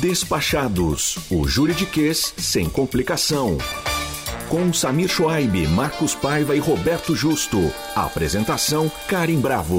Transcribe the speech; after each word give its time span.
Despachados, 0.00 1.18
o 1.30 1.46
juridiquês 1.46 2.32
sem 2.38 2.70
complicação. 2.70 3.58
Com 4.48 4.72
Samir 4.72 5.10
Schwaib, 5.10 5.66
Marcos 5.68 6.14
Paiva 6.14 6.56
e 6.56 6.58
Roberto 6.58 7.14
Justo. 7.14 7.58
Apresentação 7.94 8.90
Karim 9.06 9.38
Bravo. 9.40 9.78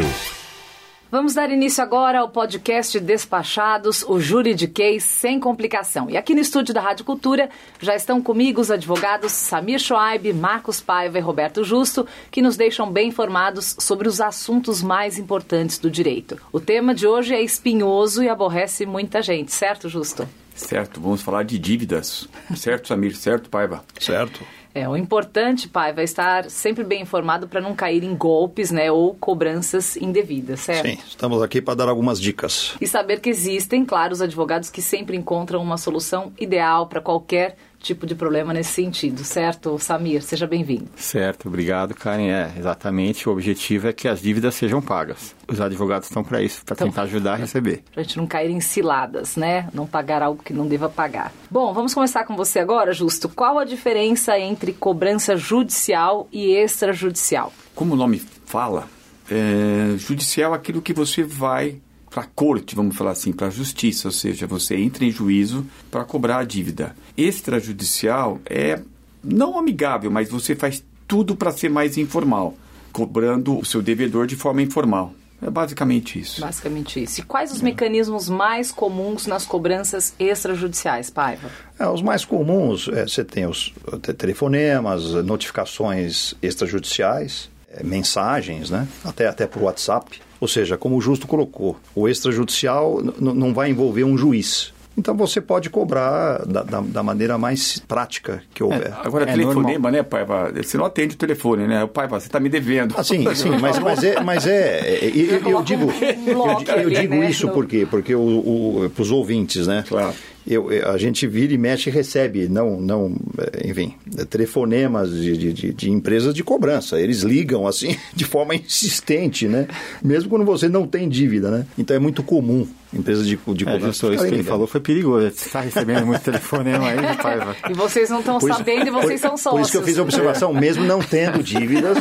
Vamos 1.12 1.34
dar 1.34 1.52
início 1.52 1.84
agora 1.84 2.22
ao 2.22 2.30
podcast 2.30 2.98
Despachados, 2.98 4.02
o 4.08 4.18
juridiquês 4.18 5.04
sem 5.04 5.42
complicação. 5.42 6.10
E 6.10 6.16
aqui 6.16 6.34
no 6.34 6.40
estúdio 6.40 6.74
da 6.74 6.80
Rádio 6.80 7.04
Cultura 7.04 7.50
já 7.82 7.94
estão 7.94 8.22
comigo 8.22 8.62
os 8.62 8.72
advogados 8.72 9.34
Samir 9.34 9.78
Schwaib, 9.78 10.32
Marcos 10.32 10.80
Paiva 10.80 11.18
e 11.18 11.22
Roberto 11.22 11.66
Justo, 11.66 12.08
que 12.32 12.42
nos 12.42 12.56
deixam 12.56 12.90
bem 12.90 13.10
informados 13.10 13.76
sobre 13.78 14.08
os 14.08 14.22
assuntos 14.22 14.82
mais 14.82 15.18
importantes 15.20 15.78
do 15.78 15.92
direito. 15.92 16.40
O 16.50 16.62
tema 16.62 16.96
de 16.96 17.06
hoje 17.06 17.36
é 17.36 17.42
espinhoso 17.42 18.24
e 18.24 18.30
aborrece 18.30 18.86
muita 18.86 19.22
gente, 19.22 19.52
certo, 19.52 19.90
Justo? 19.90 20.26
Certo, 20.56 21.02
vamos 21.02 21.22
falar 21.22 21.44
de 21.44 21.60
dívidas. 21.60 22.30
Certo, 22.56 22.88
Samir? 22.88 23.18
Certo, 23.18 23.50
Paiva? 23.50 23.84
Certo. 24.00 24.40
É, 24.74 24.88
o 24.88 24.96
importante, 24.96 25.68
pai, 25.68 25.94
vai 25.94 26.06
estar 26.06 26.50
sempre 26.50 26.84
bem 26.84 27.02
informado 27.02 27.48
para 27.48 27.60
não 27.60 27.76
cair 27.76 28.04
em 28.04 28.16
golpes, 28.16 28.72
né, 28.72 28.92
ou 28.92 29.14
cobranças 29.16 29.98
indevidas, 29.98 30.62
certo? 30.62 30.88
Sim, 30.88 30.98
estamos 31.06 31.42
aqui 31.42 31.62
para 31.62 31.76
dar 31.76 31.90
algumas 31.90 32.20
dicas. 32.20 32.76
E 32.80 32.88
saber 32.88 33.20
que 33.20 33.30
existem, 33.30 33.84
claro, 33.86 34.14
os 34.14 34.22
advogados 34.22 34.70
que 34.70 34.82
sempre 34.82 35.18
encontram 35.18 35.62
uma 35.62 35.78
solução 35.78 36.32
ideal 36.40 36.88
para 36.88 37.02
qualquer 37.02 37.58
tipo 37.82 38.06
de 38.06 38.16
problema 38.16 38.54
nesse 38.54 38.72
sentido, 38.72 39.24
certo, 39.24 39.78
Samir? 39.80 40.22
Seja 40.22 40.48
bem-vindo. 40.48 40.88
Certo, 40.96 41.48
obrigado, 41.48 41.94
Karen. 41.94 42.30
É, 42.30 42.54
exatamente, 42.58 43.28
o 43.28 43.32
objetivo 43.32 43.88
é 43.88 43.94
que 43.94 44.08
as 44.08 44.22
dívidas 44.22 44.56
sejam 44.56 44.82
pagas. 44.82 45.36
Os 45.48 45.60
advogados 45.60 46.08
estão 46.08 46.24
para 46.24 46.42
isso, 46.42 46.64
para 46.64 46.76
então, 46.76 46.88
tentar 46.88 47.04
ajudar 47.04 47.34
a 47.34 47.36
receber. 47.36 47.84
Para 47.92 48.02
a 48.02 48.04
gente 48.04 48.18
não 48.18 48.28
cair 48.28 48.50
em 48.50 48.62
ciladas, 48.62 49.36
né? 49.36 49.68
Não 49.74 49.86
pagar 49.86 50.22
algo 50.22 50.44
que 50.44 50.54
não 50.54 50.68
deva 50.68 50.88
pagar. 50.88 51.34
Bom, 51.50 51.74
vamos 51.74 51.94
começar 51.94 52.24
com 52.24 52.36
você 52.36 52.60
agora, 52.60 52.94
Justo. 52.94 53.28
Qual 53.28 53.60
a 53.60 53.66
diferença 53.66 54.38
entre 54.40 54.74
cobrança 54.74 55.36
judicial 55.36 56.28
e 56.32 56.54
extrajudicial? 56.54 57.52
Como 57.76 57.94
o 57.94 57.98
nome 57.98 58.22
fala, 58.46 58.88
é, 59.30 59.98
judicial 59.98 60.54
é 60.54 60.58
aquilo 60.58 60.82
que 60.82 60.94
você 60.94 61.24
vai 61.24 61.82
para 62.12 62.24
a 62.24 62.28
corte, 62.28 62.76
vamos 62.76 62.96
falar 62.98 63.12
assim, 63.12 63.32
para 63.32 63.48
a 63.48 63.50
justiça, 63.50 64.10
ou 64.10 64.12
seja, 64.12 64.46
você 64.46 64.76
entra 64.76 65.06
em 65.06 65.10
juízo 65.10 65.66
para 65.90 66.04
cobrar 66.04 66.40
a 66.40 66.44
dívida. 66.44 66.94
Extrajudicial 67.18 68.40
é 68.46 68.82
não 69.24 69.58
amigável, 69.58 70.12
mas 70.12 70.30
você 70.30 70.54
faz 70.54 70.84
tudo 71.08 71.38
para 71.38 71.52
ser 71.52 71.70
mais 71.70 71.98
informal, 71.98 72.54
cobrando 72.92 73.58
o 73.58 73.66
seu 73.66 73.82
devedor 73.82 74.28
de 74.28 74.36
forma 74.36 74.62
informal. 74.62 75.14
É 75.42 75.50
basicamente 75.50 76.20
isso. 76.20 76.42
Basicamente 76.42 77.02
isso. 77.02 77.22
E 77.22 77.24
quais 77.24 77.52
os 77.52 77.62
é. 77.62 77.64
mecanismos 77.64 78.30
mais 78.30 78.72
comuns 78.72 79.26
nas 79.26 79.46
cobranças 79.46 80.14
extrajudiciais, 80.20 81.10
Paiva? 81.10 81.50
É, 81.80 81.88
os 81.88 82.02
mais 82.02 82.24
comuns, 82.24 82.88
é, 82.90 83.08
você 83.08 83.24
tem 83.24 83.48
os 83.48 83.74
telefonemas, 84.18 85.12
notificações 85.24 86.36
extrajudiciais, 86.42 87.50
é, 87.74 87.84
mensagens, 87.84 88.70
né? 88.70 88.88
até, 89.04 89.28
até 89.28 89.48
por 89.48 89.64
WhatsApp. 89.64 90.22
Ou 90.42 90.48
seja, 90.48 90.76
como 90.76 90.98
o 90.98 91.02
Justo 91.02 91.28
colocou, 91.28 91.78
o 91.94 92.10
extrajudicial 92.10 93.00
não 93.20 93.54
vai 93.54 93.70
envolver 93.70 94.04
um 94.04 94.18
juiz. 94.18 94.74
Então 94.98 95.16
você 95.16 95.40
pode 95.40 95.70
cobrar 95.70 96.44
da, 96.46 96.64
da, 96.64 96.82
da 96.82 97.04
maneira 97.04 97.38
mais 97.38 97.80
prática 97.80 98.44
que 98.54 98.62
houver. 98.62 98.88
É, 98.88 98.94
agora, 99.06 99.24
é 99.24 99.32
telefonema, 99.32 99.74
normal. 99.74 99.92
né, 99.92 100.04
Paiva? 100.04 100.52
Você 100.52 100.78
não 100.78 100.86
atende 100.86 101.16
o 101.16 101.18
telefone, 101.18 101.68
né? 101.68 101.84
O 101.84 101.88
Paiva, 101.88 102.20
você 102.20 102.26
está 102.26 102.40
me 102.40 102.50
devendo. 102.50 102.96
Ah, 102.98 103.04
sim, 103.04 103.24
sim, 103.36 103.52
mas, 103.62 103.80
mas 103.80 104.04
é. 104.04 104.20
Mas 104.20 104.48
é, 104.48 104.80
é 104.80 105.12
eu, 105.16 105.50
eu 105.50 105.64
digo, 105.64 105.94
eu, 106.26 106.82
eu 106.82 106.90
digo 106.90 107.24
isso 107.24 107.48
por 107.50 107.66
quê? 107.68 107.88
Porque 107.90 108.14
o, 108.14 108.92
para 108.94 109.02
os 109.02 109.12
ouvintes, 109.12 109.68
né? 109.68 109.86
Claro 109.88 110.14
eu, 110.48 110.70
a 110.90 110.98
gente 110.98 111.28
vira 111.28 111.54
e 111.54 111.58
mexe 111.58 111.90
e 111.90 111.94
recebe, 111.94 112.48
não, 112.48 112.80
não, 112.82 113.16
eh, 113.38 113.70
enfim, 113.70 113.94
telefonemas 114.30 115.12
de, 115.12 115.54
de, 115.54 115.74
de, 115.74 115.92
empresas 115.92 116.34
de 116.34 116.44
cobrança. 116.44 117.00
Eles 117.00 117.22
ligam 117.22 117.68
assim 117.68 117.96
de 118.16 118.26
forma 118.26 118.56
insistente, 118.56 119.48
né? 119.48 119.68
Mesmo 120.04 120.30
quando 120.30 120.44
você 120.46 120.68
não 120.68 120.88
tem 120.88 121.08
dívida, 121.08 121.52
né? 121.52 121.66
Então 121.78 121.96
é 121.96 122.00
muito 122.00 122.24
comum 122.24 122.68
empresas 122.94 123.26
de, 123.28 123.38
de 123.38 123.64
é, 123.68 123.72
cobrança. 123.72 124.08
É, 124.08 124.16
isso 124.16 124.26
que 124.26 124.34
ele 124.34 124.44
falou 124.44 124.68
foi 124.68 124.82
perigoso. 124.82 125.30
Você 125.30 125.46
está 125.46 125.62
recebendo 125.62 126.06
muito 126.06 126.22
telefonema 126.22 126.88
aí, 126.88 127.18
Paiva. 127.18 127.56
E 127.70 127.74
vocês 127.74 128.10
não 128.10 128.20
estão 128.20 128.40
sabendo 128.40 128.88
e 128.88 128.92
vocês 128.92 129.22
por, 129.22 129.28
são 129.28 129.38
sócios. 129.38 129.52
Por 129.52 129.62
isso 129.62 129.72
que 129.72 129.78
eu 129.78 129.84
fiz 129.84 129.98
a 129.98 130.02
observação, 130.02 130.54
mesmo 130.54 130.84
não 130.84 131.00
tendo 131.00 131.44
dívidas, 131.44 131.98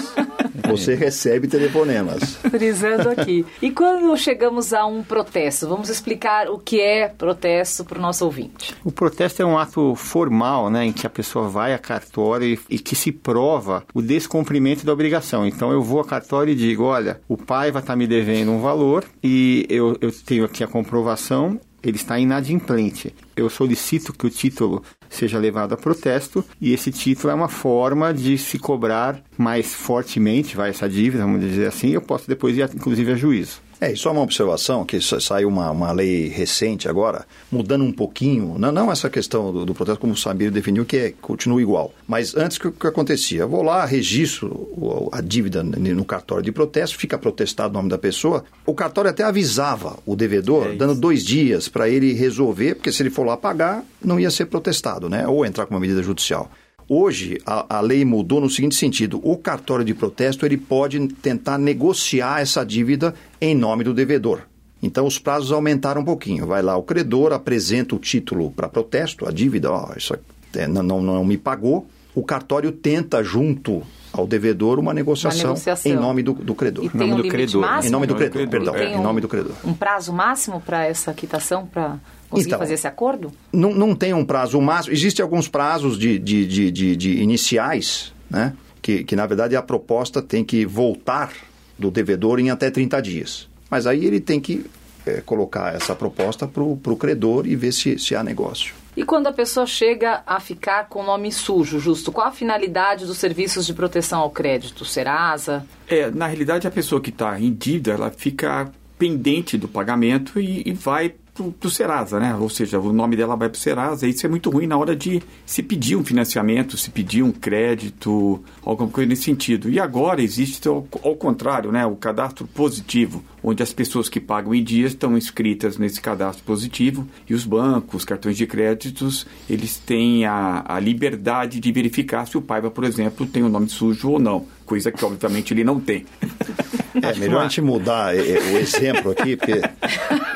você 0.71 0.95
recebe 0.95 1.49
telefonemas. 1.49 2.37
Frisando 2.37 3.11
aqui. 3.11 3.45
E 3.61 3.71
quando 3.71 4.17
chegamos 4.17 4.73
a 4.73 4.87
um 4.87 5.03
protesto, 5.03 5.69
vamos 5.69 5.89
explicar 5.89 6.49
o 6.49 6.59
que 6.59 6.81
é 6.81 7.09
protesto 7.09 7.85
para 7.85 7.99
o 7.99 8.03
nosso 8.03 8.25
ouvinte. 8.25 8.75
O 8.85 8.93
protesto 8.93 9.43
é 9.43 9.45
um 9.45 9.59
ato 9.59 9.95
formal, 9.95 10.71
né, 10.71 10.85
em 10.85 10.93
que 10.93 11.07
a 11.07 11.11
pessoa 11.11 11.49
vai 11.49 11.75
a 11.75 11.79
cartório 11.79 12.47
e, 12.47 12.59
e 12.71 12.79
que 12.79 12.95
se 12.95 13.13
prova 13.13 13.85
o 13.95 14.03
descumprimento 14.03 14.85
da 14.85 14.93
obrigação. 14.93 15.47
Então 15.47 15.71
eu 15.73 15.83
vou 15.83 16.01
a 16.01 16.05
cartório 16.05 16.53
e 16.53 16.57
digo, 16.57 16.85
olha, 16.85 17.21
o 17.29 17.37
pai 17.37 17.71
vai 17.71 17.83
estar 17.83 17.93
tá 17.93 17.97
me 17.97 18.07
devendo 18.07 18.53
um 18.53 18.61
valor 18.61 19.05
e 19.23 19.67
eu, 19.69 19.97
eu 20.01 20.11
tenho 20.13 20.45
aqui 20.45 20.63
a 20.63 20.67
comprovação 20.69 21.61
ele 21.83 21.97
está 21.97 22.19
inadimplente. 22.19 23.15
Eu 23.37 23.49
solicito 23.49 24.13
que 24.13 24.27
o 24.27 24.31
título 24.31 24.83
seja 25.09 25.39
levado 25.39 25.73
a 25.73 25.77
protesto 25.77 26.45
e 26.61 26.73
esse 26.73 26.91
título 26.91 27.31
é 27.31 27.35
uma 27.35 27.49
forma 27.49 28.13
de 28.15 28.39
se 28.39 28.59
cobrar 28.59 29.23
mais 29.37 29.75
fortemente, 29.75 30.57
vai 30.57 30.71
essa 30.71 30.89
dívida, 30.89 31.25
vamos 31.25 31.41
dizer 31.41 31.67
assim, 31.67 31.91
eu 31.91 32.03
posso 32.03 32.29
depois 32.29 32.57
ir 32.57 32.69
inclusive 32.75 33.13
a 33.13 33.17
juízo. 33.17 33.61
É, 33.81 33.93
e 33.93 33.97
só 33.97 34.13
uma 34.13 34.21
observação, 34.21 34.85
que 34.85 35.01
saiu 35.01 35.49
uma, 35.49 35.71
uma 35.71 35.91
lei 35.91 36.29
recente 36.29 36.87
agora, 36.87 37.25
mudando 37.51 37.83
um 37.83 37.93
pouquinho, 37.93 38.59
não, 38.59 38.71
não 38.71 38.93
essa 38.93 39.09
questão 39.09 39.51
do, 39.51 39.65
do 39.65 39.75
protesto, 39.75 40.01
como 40.01 40.13
o 40.13 40.17
Samir 40.17 40.51
definiu, 40.51 40.85
que 40.85 40.97
é, 40.97 41.15
continua 41.21 41.63
igual. 41.63 41.95
Mas 42.07 42.37
antes, 42.37 42.59
o 42.59 42.61
que, 42.61 42.71
que 42.73 42.87
acontecia? 42.87 43.41
Eu 43.41 43.49
vou 43.49 43.63
lá, 43.63 43.87
registro 43.87 45.09
a 45.13 45.23
dívida 45.23 45.63
no 45.63 46.05
cartório 46.05 46.45
de 46.45 46.53
protesto, 46.53 46.99
fica 46.99 47.17
protestado 47.17 47.71
o 47.71 47.77
nome 47.79 47.89
da 47.89 47.97
pessoa, 47.97 48.45
o 48.67 48.75
cartório 48.75 49.11
até 49.11 49.23
avisava 49.23 49.99
o 50.05 50.15
devedor, 50.15 50.69
é 50.69 50.77
dando 50.77 50.95
dois 50.95 51.25
dias 51.25 51.67
para 51.69 51.89
ele 51.89 52.13
resolver, 52.13 52.75
porque 52.75 52.93
se 52.93 53.03
ele 53.03 53.11
for 53.11 53.25
lá 53.25 53.37
pagar, 53.37 53.83
não 54.05 54.21
ia 54.21 54.31
ser 54.31 54.47
protestado, 54.47 55.09
né? 55.09 55.27
Ou 55.27 55.47
entrar 55.47 55.65
com 55.65 55.75
uma 55.75 55.81
medida 55.81 56.03
judicial. 56.03 56.51
Hoje, 56.93 57.41
a, 57.47 57.77
a, 57.79 57.81
lei 57.81 58.05
mudou 58.05 58.41
no 58.41 58.51
seguinte 58.51 58.75
sentido: 58.75 59.21
o 59.23 59.37
cartório 59.37 59.85
de 59.85 59.95
protesto 59.95 60.45
ele 60.45 60.57
pode 60.57 60.99
tentar 61.23 61.57
negociar 61.57 62.41
essa 62.41 62.65
dívida 62.65 63.15
em 63.41 63.55
nome 63.55 63.85
do 63.85 63.95
devedor. 63.95 64.41
Então, 64.83 65.07
os 65.07 65.17
prazos 65.17 65.53
aumentaram 65.53 66.01
um 66.01 66.05
pouquinho. 66.05 66.49
Vai 66.49 66.63
lá 66.63 66.77
o 66.77 66.83
credor, 66.83 67.33
apresenta 67.33 67.95
o 67.95 67.99
título 67.99 68.51
para 68.51 68.69
protesto, 68.69 69.29
a 69.29 69.31
dívida, 69.31 69.71
ó, 69.71 69.93
isso 69.97 70.19
é, 70.57 70.67
não, 70.67 70.83
não, 70.83 71.01
não 71.01 71.25
me 71.25 71.39
pagou. 71.39 71.87
O 72.13 72.25
cartório 72.25 72.73
tenta, 72.73 73.23
junto 73.23 73.85
ao 74.13 74.27
devedor 74.27 74.81
uma 74.81 74.93
negociação, 74.93 75.51
uma 75.51 75.55
negociação. 75.55 75.93
em 75.93 75.95
nome 75.95 76.25
do, 76.25 76.33
do 76.33 76.57
credor. 76.57 76.85
E 76.87 76.89
em 76.89 76.99
nome 76.99 77.13
um 77.13 77.17
do 77.19 77.29
credor. 77.29 77.61
Máximo? 77.61 77.87
Em 77.89 77.93
nome 77.93 78.07
do 78.09 78.17
credor, 78.17 78.49
perdão. 78.49 78.75
Um, 78.75 78.79
em 78.79 79.01
nome 79.01 79.21
do 79.21 79.29
credor. 79.29 79.53
Um 79.65 79.75
prazo 79.75 80.13
máximo 80.13 80.61
para 80.61 80.87
essa 80.87 81.15
quitação, 81.15 81.67
para 81.67 82.01
conseguir 82.31 82.51
então, 82.51 82.59
fazer 82.59 82.75
esse 82.75 82.87
acordo? 82.87 83.33
Não, 83.53 83.75
não 83.75 83.95
tem 83.95 84.15
um 84.15 84.25
prazo 84.25 84.61
máximo. 84.61 84.95
Existem 84.95 85.23
alguns 85.23 85.49
prazos 85.49 85.99
de, 85.99 86.19
de, 86.19 86.47
de, 86.47 86.71
de, 86.71 86.97
de 86.97 87.21
iniciais, 87.21 88.13
né? 88.31 88.55
Que, 88.81 89.05
que, 89.05 89.15
na 89.15 89.27
verdade, 89.27 89.57
a 89.57 89.63
proposta 89.63 90.23
tem 90.23 90.43
que 90.43 90.65
voltar 90.65 91.33
do 91.79 91.91
devedor 91.91 92.39
em 92.39 92.51
até 92.51 92.71
30 92.71 93.03
dias. 93.03 93.49
Mas 93.69 93.87
aí 93.87 94.07
ele 94.07 94.21
tem 94.21 94.41
que 94.41 94.65
é, 95.05 95.21
colocar 95.21 95.75
essa 95.75 95.95
proposta 95.95 96.47
para 96.47 96.63
o 96.63 96.97
credor 96.97 97.47
e 97.47 97.57
ver 97.57 97.73
se, 97.73 97.99
se 97.99 98.15
há 98.15 98.23
negócio. 98.23 98.75
E 98.97 99.05
quando 99.05 99.29
a 99.29 99.33
pessoa 99.33 99.67
chega 99.67 100.23
a 100.27 100.41
ficar 100.41 100.89
com 100.89 101.01
o 101.01 101.07
nome 101.07 101.31
sujo, 101.31 101.79
justo, 101.79 102.11
qual 102.11 102.27
a 102.27 102.33
finalidade 102.33 103.07
dos 103.07 103.19
serviços 103.19 103.67
de 103.67 103.73
proteção 103.73 104.21
ao 104.21 104.31
crédito? 104.31 104.85
Serasa? 104.85 105.65
É, 105.89 106.11
na 106.11 106.27
realidade, 106.27 106.67
a 106.67 106.71
pessoa 106.71 107.01
que 107.01 107.11
está 107.11 107.39
em 107.41 107.53
dívida, 107.53 107.93
ela 107.93 108.11
fica 108.11 108.71
pendente 108.99 109.57
do 109.57 109.69
pagamento 109.69 110.41
e, 110.41 110.63
e 110.67 110.73
vai 110.73 111.15
para 111.45 111.71
Serasa, 111.71 112.19
né? 112.19 112.35
Ou 112.35 112.49
seja, 112.49 112.79
o 112.79 112.93
nome 112.93 113.17
dela 113.17 113.37
vai 113.37 113.49
para 113.49 113.57
o 113.57 113.61
Serasa. 113.61 114.07
E 114.07 114.11
isso 114.11 114.27
é 114.27 114.29
muito 114.29 114.51
ruim 114.51 114.67
na 114.67 114.77
hora 114.77 114.95
de 114.95 115.23
se 115.47 115.63
pedir 115.63 115.97
um 115.97 116.05
financiamento, 116.05 116.77
se 116.77 116.91
pedir 116.91 117.23
um 117.23 117.31
crédito, 117.31 118.43
alguma 118.63 118.89
coisa 118.89 119.09
nesse 119.09 119.23
sentido. 119.23 119.71
E 119.71 119.79
agora 119.79 120.23
existe 120.23 120.69
ao, 120.69 120.87
ao 121.03 121.17
contrário, 121.17 121.73
né? 121.73 121.87
O 121.87 121.97
cadastro 121.97 122.47
positivo, 122.47 123.25
onde 123.43 123.63
as 123.63 123.73
pessoas 123.73 124.09
que 124.09 124.21
pagam 124.21 124.55
em 124.55 124.63
dias 124.63 124.93
estão 124.93 125.17
inscritas 125.17 125.79
nesse 125.79 126.01
cadastro 126.01 126.45
positivo 126.45 127.07
e 127.29 127.35
os 127.35 127.45
bancos, 127.45 128.05
cartões 128.05 128.37
de 128.37 128.47
créditos, 128.47 129.27
eles 129.49 129.79
têm 129.79 130.25
a, 130.27 130.65
a 130.67 130.81
liberdade 130.81 131.61
de 131.61 131.73
verificar 131.73 132.27
se 132.27 132.37
o 132.37 132.43
Paiva, 132.43 132.71
por 132.71 132.85
exemplo, 132.85 133.27
tem 133.27 133.43
o 133.43 133.47
um 133.47 133.49
nome 133.49 133.69
sujo 133.69 134.11
ou 134.11 134.19
não, 134.19 134.47
coisa 134.67 134.91
que 134.91 135.05
obviamente 135.05 135.55
ele 135.55 135.65
não 135.65 135.79
tem. 135.81 136.05
É 136.95 137.15
melhor 137.19 137.41
a 137.41 137.43
gente 137.45 137.61
mudar 137.61 138.17
é, 138.17 138.19
é, 138.19 138.39
o 138.53 138.59
exemplo 138.59 139.13
aqui, 139.13 139.37
porque 139.37 139.61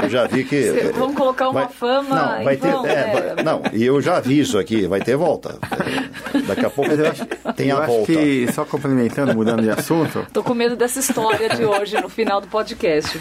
eu 0.03 0.09
já 0.09 0.27
vi 0.27 0.45
que. 0.45 0.63
Cê, 0.63 0.93
vamos 0.93 1.17
colocar 1.17 1.49
uma 1.49 1.65
vai, 1.65 1.73
fama 1.73 2.15
não, 2.15 2.45
vai 2.45 2.57
ter, 2.57 2.71
vão, 2.71 2.87
é, 2.87 3.35
é. 3.37 3.43
Não, 3.43 3.63
e 3.73 3.85
eu 3.85 4.01
já 4.01 4.21
vi 4.21 4.41
isso 4.41 4.59
aqui, 4.59 4.87
vai 4.87 5.01
ter 5.01 5.17
volta. 5.17 5.59
Daqui 6.47 6.67
a 6.67 6.71
pouco 6.71 6.91
tem 7.57 7.69
eu 7.69 7.79
a 7.79 7.81
acho 7.81 7.93
volta. 7.93 8.13
que, 8.13 8.53
só 8.53 8.65
complementando, 8.65 9.35
mudando 9.35 9.63
de 9.63 9.71
assunto, 9.71 10.27
Tô 10.33 10.43
com 10.43 10.55
medo 10.55 10.77
dessa 10.77 10.99
história 11.01 11.49
de 11.51 11.65
hoje 11.65 12.01
no 12.01 12.09
final 12.09 12.41
do 12.41 12.49
podcast. 12.49 13.21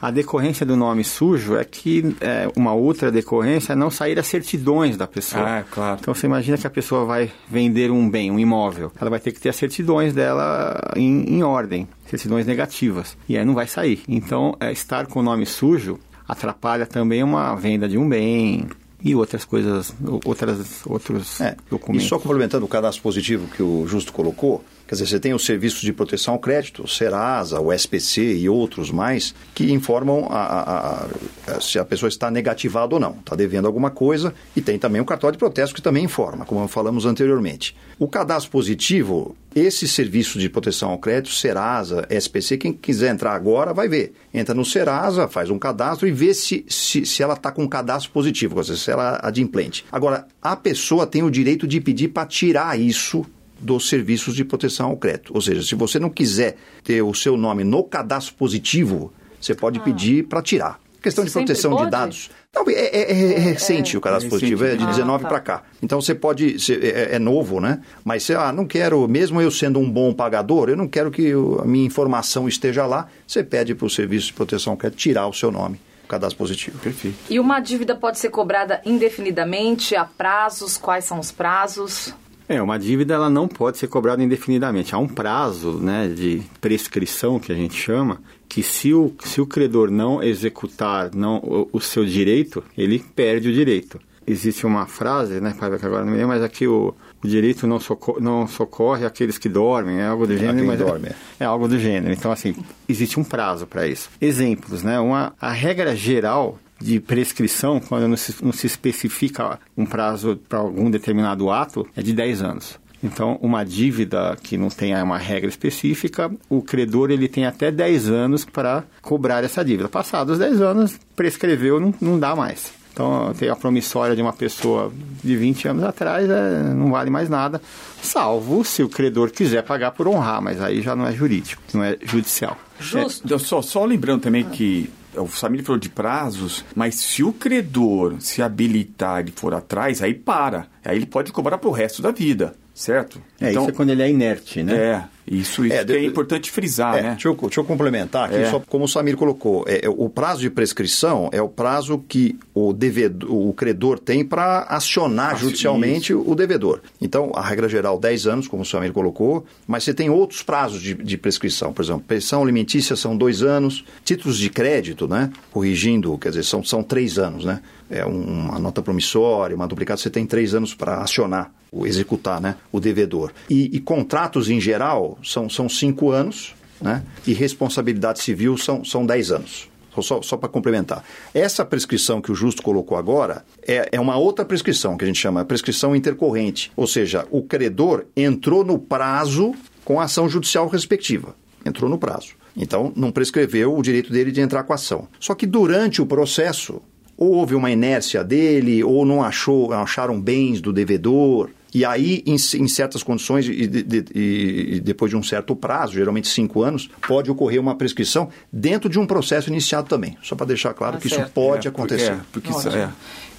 a 0.00 0.10
decorrência 0.10 0.64
do 0.64 0.76
nome 0.76 1.04
sujo 1.04 1.56
é 1.56 1.64
que 1.64 2.16
é, 2.20 2.48
uma 2.56 2.72
outra 2.72 3.10
decorrência 3.10 3.72
é 3.72 3.76
não 3.76 3.90
sair 3.90 4.18
as 4.18 4.26
certidões 4.26 4.96
da 4.96 5.06
pessoa. 5.06 5.42
Ah, 5.42 5.64
claro. 5.70 5.98
Então 6.00 6.14
você 6.14 6.26
imagina 6.26 6.56
que 6.56 6.66
a 6.66 6.70
pessoa 6.70 7.04
vai 7.04 7.30
vender 7.48 7.90
um 7.90 8.08
bem, 8.08 8.30
um 8.30 8.38
imóvel. 8.38 8.92
Ela 9.00 9.10
vai 9.10 9.20
ter 9.20 9.32
que 9.32 9.40
ter 9.40 9.48
as 9.48 9.56
certidões 9.56 10.12
dela 10.12 10.92
em, 10.96 11.36
em 11.36 11.42
ordem, 11.42 11.88
certidões 12.08 12.46
negativas. 12.46 13.16
E 13.28 13.36
aí 13.36 13.44
não 13.44 13.54
vai 13.54 13.66
sair. 13.66 14.02
Então, 14.08 14.56
é, 14.60 14.72
estar 14.72 15.06
com 15.06 15.20
o 15.20 15.22
nome 15.22 15.46
sujo 15.46 15.98
atrapalha 16.26 16.86
também 16.86 17.22
uma 17.22 17.54
venda 17.54 17.88
de 17.88 17.96
um 17.96 18.08
bem 18.08 18.66
e 19.02 19.14
outras 19.14 19.44
coisas, 19.44 19.94
outras, 20.24 20.84
outros 20.84 21.40
É, 21.40 21.56
documentos. 21.70 22.06
E 22.06 22.08
só 22.08 22.18
complementando 22.18 22.66
o 22.66 22.68
cadastro 22.68 23.02
positivo 23.02 23.46
que 23.48 23.62
o 23.62 23.86
Justo 23.86 24.12
colocou, 24.12 24.64
quer 24.88 24.94
dizer, 24.94 25.06
você 25.06 25.20
tem 25.20 25.34
os 25.34 25.44
serviços 25.44 25.82
de 25.82 25.92
proteção 25.92 26.34
ao 26.34 26.40
crédito, 26.40 26.82
o 26.82 26.88
Serasa, 26.88 27.60
o 27.60 27.70
SPC 27.72 28.36
e 28.38 28.48
outros 28.48 28.90
mais, 28.90 29.34
que 29.54 29.70
informam 29.70 30.26
a, 30.30 30.42
a- 30.42 31.06
a- 31.46 31.60
se 31.60 31.78
a 31.78 31.84
pessoa 31.84 32.08
está 32.08 32.30
negativada 32.30 32.94
ou 32.94 33.00
não, 33.00 33.12
está 33.20 33.36
devendo 33.36 33.66
alguma 33.66 33.90
coisa, 33.90 34.34
e 34.56 34.60
tem 34.62 34.78
também 34.78 35.00
o 35.00 35.04
cartório 35.04 35.34
de 35.34 35.38
protesto 35.38 35.74
que 35.74 35.82
também 35.82 36.04
informa, 36.04 36.44
como 36.46 36.66
falamos 36.66 37.04
anteriormente. 37.04 37.76
O 37.98 38.08
cadastro 38.08 38.50
positivo, 38.50 39.36
esse 39.54 39.86
serviço 39.86 40.38
de 40.38 40.48
proteção 40.48 40.90
ao 40.90 40.98
crédito, 40.98 41.34
Serasa, 41.34 42.06
SPC, 42.08 42.56
quem 42.56 42.72
quiser 42.72 43.12
entrar 43.12 43.32
agora 43.34 43.74
vai 43.74 43.88
ver. 43.88 44.14
Entra 44.32 44.54
no 44.54 44.64
Serasa, 44.64 45.28
faz 45.28 45.50
um 45.50 45.58
cadastro 45.58 46.06
e 46.08 46.12
vê 46.12 46.32
se, 46.32 46.64
se, 46.68 47.04
se 47.04 47.22
ela 47.22 47.34
está 47.34 47.50
com 47.52 47.64
um 47.64 47.68
cadastro 47.68 48.10
positivo, 48.12 48.56
ou 48.56 48.64
seja, 48.64 48.78
se 48.78 48.90
ela 48.90 49.20
é 49.22 49.26
adimplente. 49.26 49.84
Agora, 49.92 50.26
a 50.40 50.56
pessoa 50.56 51.06
tem 51.06 51.22
o 51.22 51.30
direito 51.30 51.66
de 51.66 51.80
pedir 51.80 52.08
para 52.08 52.26
tirar 52.26 52.78
isso 52.78 53.26
dos 53.58 53.88
serviços 53.88 54.34
de 54.34 54.44
proteção 54.44 54.90
ao 54.90 54.96
crédito. 54.96 55.32
Ou 55.34 55.40
seja, 55.40 55.62
se 55.62 55.74
você 55.74 55.98
não 55.98 56.10
quiser 56.10 56.56
ter 56.84 57.02
o 57.02 57.12
seu 57.14 57.36
nome 57.36 57.64
no 57.64 57.82
cadastro 57.84 58.34
positivo, 58.34 59.12
você 59.40 59.54
pode 59.54 59.80
pedir 59.80 60.24
para 60.24 60.40
tirar. 60.42 60.80
Questão 61.00 61.24
de 61.24 61.30
proteção 61.30 61.76
de 61.76 61.88
dados. 61.90 62.28
Não, 62.52 62.68
é, 62.68 62.72
é- 62.72 63.12
é- 63.12 63.32
é 63.34 63.38
recente 63.38 63.96
o 63.96 64.00
cadastro 64.00 64.26
É 64.26 64.30
positivo, 64.30 64.64
é 64.64 64.70
de 64.70 64.78
recente. 64.78 64.96
19 64.96 65.24
Ah, 65.24 65.28
para 65.28 65.38
tá. 65.38 65.44
cá. 65.44 65.62
Então 65.80 66.00
você 66.00 66.12
pode, 66.12 66.58
você- 66.58 66.74
é, 66.74 67.14
é 67.14 67.18
novo, 67.20 67.60
né? 67.60 67.80
Mas 68.04 68.24
você, 68.24 68.34
ah, 68.34 68.52
não 68.52 68.66
quero, 68.66 69.06
mesmo 69.06 69.40
eu 69.40 69.48
sendo 69.50 69.78
um 69.78 69.88
bom 69.88 70.12
pagador, 70.12 70.68
eu 70.68 70.76
não 70.76 70.88
quero 70.88 71.08
que 71.10 71.32
o- 71.34 71.60
a 71.60 71.64
minha 71.64 71.86
informação 71.86 72.48
esteja 72.48 72.84
lá. 72.84 73.06
Você 73.26 73.44
pede 73.44 73.76
para 73.76 73.86
o 73.86 73.90
serviço 73.90 74.26
de 74.26 74.32
proteção 74.32 74.72
ao 74.72 74.76
crédito 74.76 74.98
tirar 74.98 75.28
o 75.28 75.32
seu 75.32 75.52
nome, 75.52 75.80
o 76.04 76.08
cadastro 76.08 76.36
positivo. 76.38 76.76
Perfeito. 76.80 77.16
E 77.30 77.38
uma 77.38 77.60
dívida 77.60 77.94
pode 77.94 78.18
ser 78.18 78.30
cobrada 78.30 78.80
indefinidamente, 78.84 79.94
a 79.94 80.04
prazos, 80.04 80.76
quais 80.76 81.04
são 81.04 81.20
os 81.20 81.30
prazos? 81.30 82.12
É, 82.48 82.62
uma 82.62 82.78
dívida 82.78 83.14
ela 83.14 83.28
não 83.28 83.46
pode 83.46 83.76
ser 83.76 83.88
cobrada 83.88 84.22
indefinidamente. 84.22 84.94
Há 84.94 84.98
um 84.98 85.06
prazo 85.06 85.72
né, 85.72 86.08
de 86.08 86.42
prescrição, 86.60 87.38
que 87.38 87.52
a 87.52 87.54
gente 87.54 87.74
chama, 87.74 88.20
que 88.48 88.62
se 88.62 88.94
o, 88.94 89.12
se 89.20 89.40
o 89.40 89.46
credor 89.46 89.90
não 89.90 90.22
executar 90.22 91.14
não, 91.14 91.36
o, 91.36 91.68
o 91.74 91.80
seu 91.80 92.06
direito, 92.06 92.64
ele 92.76 92.98
perde 92.98 93.50
o 93.50 93.52
direito. 93.52 94.00
Existe 94.26 94.66
uma 94.66 94.86
frase, 94.86 95.40
né, 95.40 95.54
Paiva, 95.58 95.78
que 95.78 95.86
agora 95.86 96.04
não 96.04 96.12
me 96.12 96.18
lembro, 96.18 96.34
mas 96.34 96.42
aqui 96.42 96.66
o, 96.66 96.94
o 97.22 97.28
direito 97.28 97.66
não, 97.66 97.80
soco, 97.80 98.18
não 98.20 98.46
socorre 98.46 99.06
aqueles 99.06 99.38
que 99.38 99.48
dormem, 99.48 100.00
é 100.00 100.06
algo 100.06 100.26
do 100.26 100.36
gênero. 100.36 100.66
mas 100.66 100.80
é- 100.80 100.84
dorme, 100.84 101.08
é. 101.08 101.14
é 101.40 101.44
algo 101.44 101.66
do 101.66 101.78
gênero. 101.78 102.12
Então, 102.12 102.30
assim, 102.30 102.54
existe 102.88 103.18
um 103.18 103.24
prazo 103.24 103.66
para 103.66 103.86
isso. 103.86 104.10
Exemplos, 104.20 104.82
né? 104.82 105.00
Uma, 105.00 105.32
a 105.40 105.50
regra 105.50 105.96
geral 105.96 106.58
de 106.80 107.00
prescrição, 107.00 107.80
quando 107.80 108.08
não 108.08 108.16
se, 108.16 108.34
não 108.42 108.52
se 108.52 108.66
especifica 108.66 109.58
um 109.76 109.84
prazo 109.84 110.38
para 110.48 110.58
algum 110.58 110.90
determinado 110.90 111.50
ato, 111.50 111.86
é 111.96 112.02
de 112.02 112.12
10 112.12 112.42
anos. 112.42 112.78
Então, 113.02 113.38
uma 113.40 113.64
dívida 113.64 114.36
que 114.42 114.56
não 114.56 114.68
tenha 114.68 115.02
uma 115.04 115.18
regra 115.18 115.48
específica, 115.48 116.30
o 116.48 116.62
credor 116.62 117.10
ele 117.10 117.28
tem 117.28 117.46
até 117.46 117.70
10 117.70 118.10
anos 118.10 118.44
para 118.44 118.84
cobrar 119.00 119.44
essa 119.44 119.64
dívida. 119.64 119.88
Passados 119.88 120.32
os 120.32 120.38
10 120.38 120.60
anos, 120.60 120.98
prescreveu, 121.14 121.78
não, 121.78 121.94
não 122.00 122.18
dá 122.18 122.34
mais. 122.34 122.72
Então, 122.92 123.32
tem 123.38 123.48
a 123.48 123.54
promissória 123.54 124.16
de 124.16 124.22
uma 124.22 124.32
pessoa 124.32 124.92
de 125.22 125.36
20 125.36 125.68
anos 125.68 125.84
atrás, 125.84 126.28
é, 126.28 126.74
não 126.74 126.90
vale 126.90 127.10
mais 127.10 127.28
nada, 127.28 127.62
salvo 128.02 128.64
se 128.64 128.82
o 128.82 128.88
credor 128.88 129.30
quiser 129.30 129.62
pagar 129.62 129.92
por 129.92 130.08
honrar, 130.08 130.42
mas 130.42 130.60
aí 130.60 130.82
já 130.82 130.96
não 130.96 131.06
é 131.06 131.12
jurídico, 131.12 131.62
não 131.72 131.84
é 131.84 131.96
judicial. 132.02 132.58
Justo. 132.80 133.32
É, 133.32 133.38
só, 133.38 133.62
só 133.62 133.84
lembrando 133.84 134.22
também 134.22 134.42
que 134.42 134.90
o 135.18 135.28
Samir 135.28 135.62
falou 135.62 135.78
de 135.78 135.88
prazos, 135.88 136.64
mas 136.74 136.94
se 136.96 137.22
o 137.22 137.32
credor 137.32 138.16
se 138.20 138.42
habilitar 138.42 139.28
e 139.28 139.32
for 139.32 139.54
atrás, 139.54 140.02
aí 140.02 140.14
para. 140.14 140.66
Aí 140.84 140.96
ele 140.96 141.06
pode 141.06 141.32
cobrar 141.32 141.58
pro 141.58 141.70
resto 141.70 142.00
da 142.00 142.10
vida, 142.10 142.54
certo? 142.78 143.20
Então, 143.36 143.48
É, 143.48 143.52
isso 143.52 143.68
é 143.68 143.72
quando 143.72 143.90
ele 143.90 144.02
é 144.02 144.08
inerte, 144.08 144.62
né? 144.62 144.74
É, 144.76 145.04
isso, 145.26 145.64
isso 145.64 145.74
É, 145.74 145.78
é 145.80 145.84
de- 145.84 146.04
importante 146.06 146.50
frisar, 146.50 146.96
É, 146.96 147.02
né? 147.02 147.10
deixa, 147.10 147.28
eu, 147.28 147.34
deixa 147.34 147.60
eu 147.60 147.64
complementar 147.64 148.26
aqui, 148.26 148.36
É. 148.36 148.50
só 148.50 148.60
como 148.60 148.84
o 148.84 148.88
Samir 148.88 149.16
colocou. 149.16 149.64
É, 149.66 149.84
é, 149.84 149.88
o 149.88 150.08
prazo 150.08 150.40
de 150.40 150.48
prescrição 150.48 151.28
é 151.32 151.42
o 151.42 151.48
prazo 151.48 151.98
que 152.08 152.38
o, 152.54 152.72
devedor, 152.72 153.30
o 153.30 153.52
credor 153.52 153.98
tem 153.98 154.24
para 154.24 154.60
acionar 154.68 155.32
Ah, 155.32 155.34
judicialmente 155.34 156.14
o 156.14 156.34
devedor. 156.34 156.80
Então, 157.00 157.32
a 157.34 157.42
regra 157.42 157.68
geral, 157.68 157.98
10 157.98 158.26
anos, 158.28 158.46
como 158.48 158.62
o 158.62 158.66
Samir 158.66 158.92
colocou, 158.92 159.44
mas 159.66 159.82
você 159.84 159.92
tem 159.92 160.08
outros 160.08 160.42
prazos 160.42 160.80
de, 160.80 160.94
de 160.94 161.16
prescrição. 161.18 161.72
Por 161.72 161.82
exemplo, 161.84 162.04
pensão 162.06 162.42
alimentícia 162.42 162.94
são 162.94 163.16
dois 163.16 163.42
anos, 163.42 163.84
títulos 164.04 164.38
de 164.38 164.48
crédito, 164.50 165.08
né? 165.08 165.30
Corrigindo, 165.52 166.16
quer 166.18 166.28
dizer, 166.30 166.44
são, 166.44 166.62
são 166.62 166.82
três 166.82 167.18
anos, 167.18 167.44
né? 167.44 167.60
É 167.90 168.06
um- 168.06 168.22
uma 168.48 168.58
nota 168.58 168.80
promissória, 168.82 169.56
uma 169.56 169.66
duplicata, 169.66 170.00
você 170.00 170.10
tem 170.10 170.24
três 170.26 170.54
anos 170.54 170.74
para 170.74 170.98
acionar, 170.98 171.50
o 171.70 171.86
executar, 171.86 172.40
né? 172.40 172.56
O 172.72 172.80
devedor. 172.80 173.32
E, 173.48 173.74
e 173.76 173.80
contratos 173.80 174.48
em 174.50 174.60
geral 174.60 175.18
são, 175.22 175.48
são 175.48 175.68
cinco 175.68 176.10
anos, 176.10 176.54
né? 176.80 177.02
E 177.26 177.32
responsabilidade 177.32 178.20
civil 178.22 178.56
são, 178.56 178.84
são 178.84 179.04
10 179.04 179.32
anos. 179.32 179.68
Só- 180.00 180.22
Só, 180.22 180.36
para 180.36 180.48
complementar. 180.48 181.02
Essa 181.34 181.64
prescrição 181.64 182.20
que 182.20 182.30
o 182.30 182.34
Justo 182.34 182.62
colocou 182.62 182.96
agora 182.96 183.44
é, 183.66 183.88
é 183.90 183.98
uma 184.00 184.16
outra 184.16 184.44
prescrição, 184.44 184.96
que 184.96 185.02
a 185.04 185.06
gente 185.08 185.18
chama 185.18 185.44
prescrição 185.44 185.96
intercorrente. 185.96 186.70
Ou 186.76 186.86
seja, 186.86 187.26
o 187.32 187.42
credor 187.42 188.04
entrou 188.16 188.64
no 188.64 188.78
prazo 188.78 189.54
com 189.84 190.00
a 190.00 190.04
ação 190.04 190.28
judicial 190.28 190.68
respectiva. 190.68 191.34
Entrou 191.66 191.90
no 191.90 191.98
prazo. 191.98 192.34
Então, 192.56 192.92
não 192.94 193.10
prescreveu 193.10 193.76
o 193.76 193.82
direito 193.82 194.12
dele 194.12 194.30
de 194.30 194.40
entrar 194.40 194.62
com 194.62 194.72
a 194.72 194.76
ação. 194.76 195.08
Só 195.18 195.34
que 195.34 195.46
durante 195.46 196.00
o 196.00 196.06
processo, 196.06 196.80
ou 197.16 197.32
houve 197.32 197.56
uma 197.56 197.70
inércia 197.70 198.22
dele, 198.22 198.84
ou 198.84 199.04
não 199.04 199.20
achou, 199.22 199.72
acharam 199.72 200.20
bens 200.20 200.60
do 200.60 200.72
devedor. 200.72 201.50
E 201.74 201.84
aí, 201.84 202.22
em, 202.26 202.34
em 202.34 202.68
certas 202.68 203.02
condições, 203.02 203.46
e, 203.46 203.66
de- 203.66 203.82
de- 203.82 204.04
e- 204.14 204.80
depois 204.80 205.10
de 205.10 205.16
um 205.16 205.22
certo 205.22 205.54
prazo, 205.54 205.92
geralmente 205.94 206.26
cinco 206.28 206.62
anos, 206.62 206.88
pode 207.06 207.30
ocorrer 207.30 207.60
uma 207.60 207.74
prescrição 207.74 208.30
dentro 208.52 208.88
de 208.88 208.98
um 208.98 209.06
processo 209.06 209.48
iniciado 209.50 209.88
também. 209.88 210.16
Só 210.22 210.34
para 210.34 210.46
deixar 210.46 210.72
claro 210.74 210.94
Tá 210.96 211.00
que 211.02 211.08
certo. 211.08 211.22
isso 211.24 211.30
pode 211.32 211.68
É, 211.68 211.70
porque- 211.70 211.82
acontecer. 211.94 212.12
é, 212.12 212.20
porque 212.32 212.50
isso 212.50 212.68
é. 212.70 212.90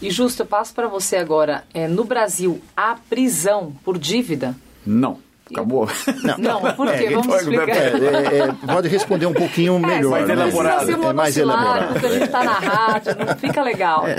E 0.01 0.11
justo, 0.11 0.43
eu 0.43 0.45
passo 0.45 0.73
para 0.73 0.87
você 0.87 1.15
agora. 1.15 1.63
É, 1.73 1.87
no 1.87 2.03
Brasil, 2.03 2.61
há 2.77 2.95
prisão 3.09 3.73
por 3.83 3.97
dívida? 3.97 4.55
Não. 4.85 5.17
Acabou. 5.51 5.87
Não, 6.37 6.61
por 6.75 6.87
quê? 6.87 7.05
É, 7.05 7.09
Vamos 7.09 7.25
então, 7.27 7.37
explicar. 7.37 7.69
É, 7.69 7.89
é, 7.89 8.37
é, 8.39 8.73
pode 8.73 8.87
responder 8.87 9.25
um 9.25 9.33
pouquinho 9.33 9.79
melhor. 9.79 10.11
mais 10.11 10.27
né? 10.27 10.35
Não 10.35 10.43
elaborado. 10.43 10.85
ser 10.85 10.91
É 10.93 11.13
mais 11.13 11.37
elaborado. 11.37 11.93
porque 11.93 12.05
a 12.05 12.09
gente 12.09 12.23
está 12.23 12.43
na 12.43 12.53
rádio, 12.53 13.15
não 13.19 13.35
fica 13.37 13.61
legal. 13.63 14.03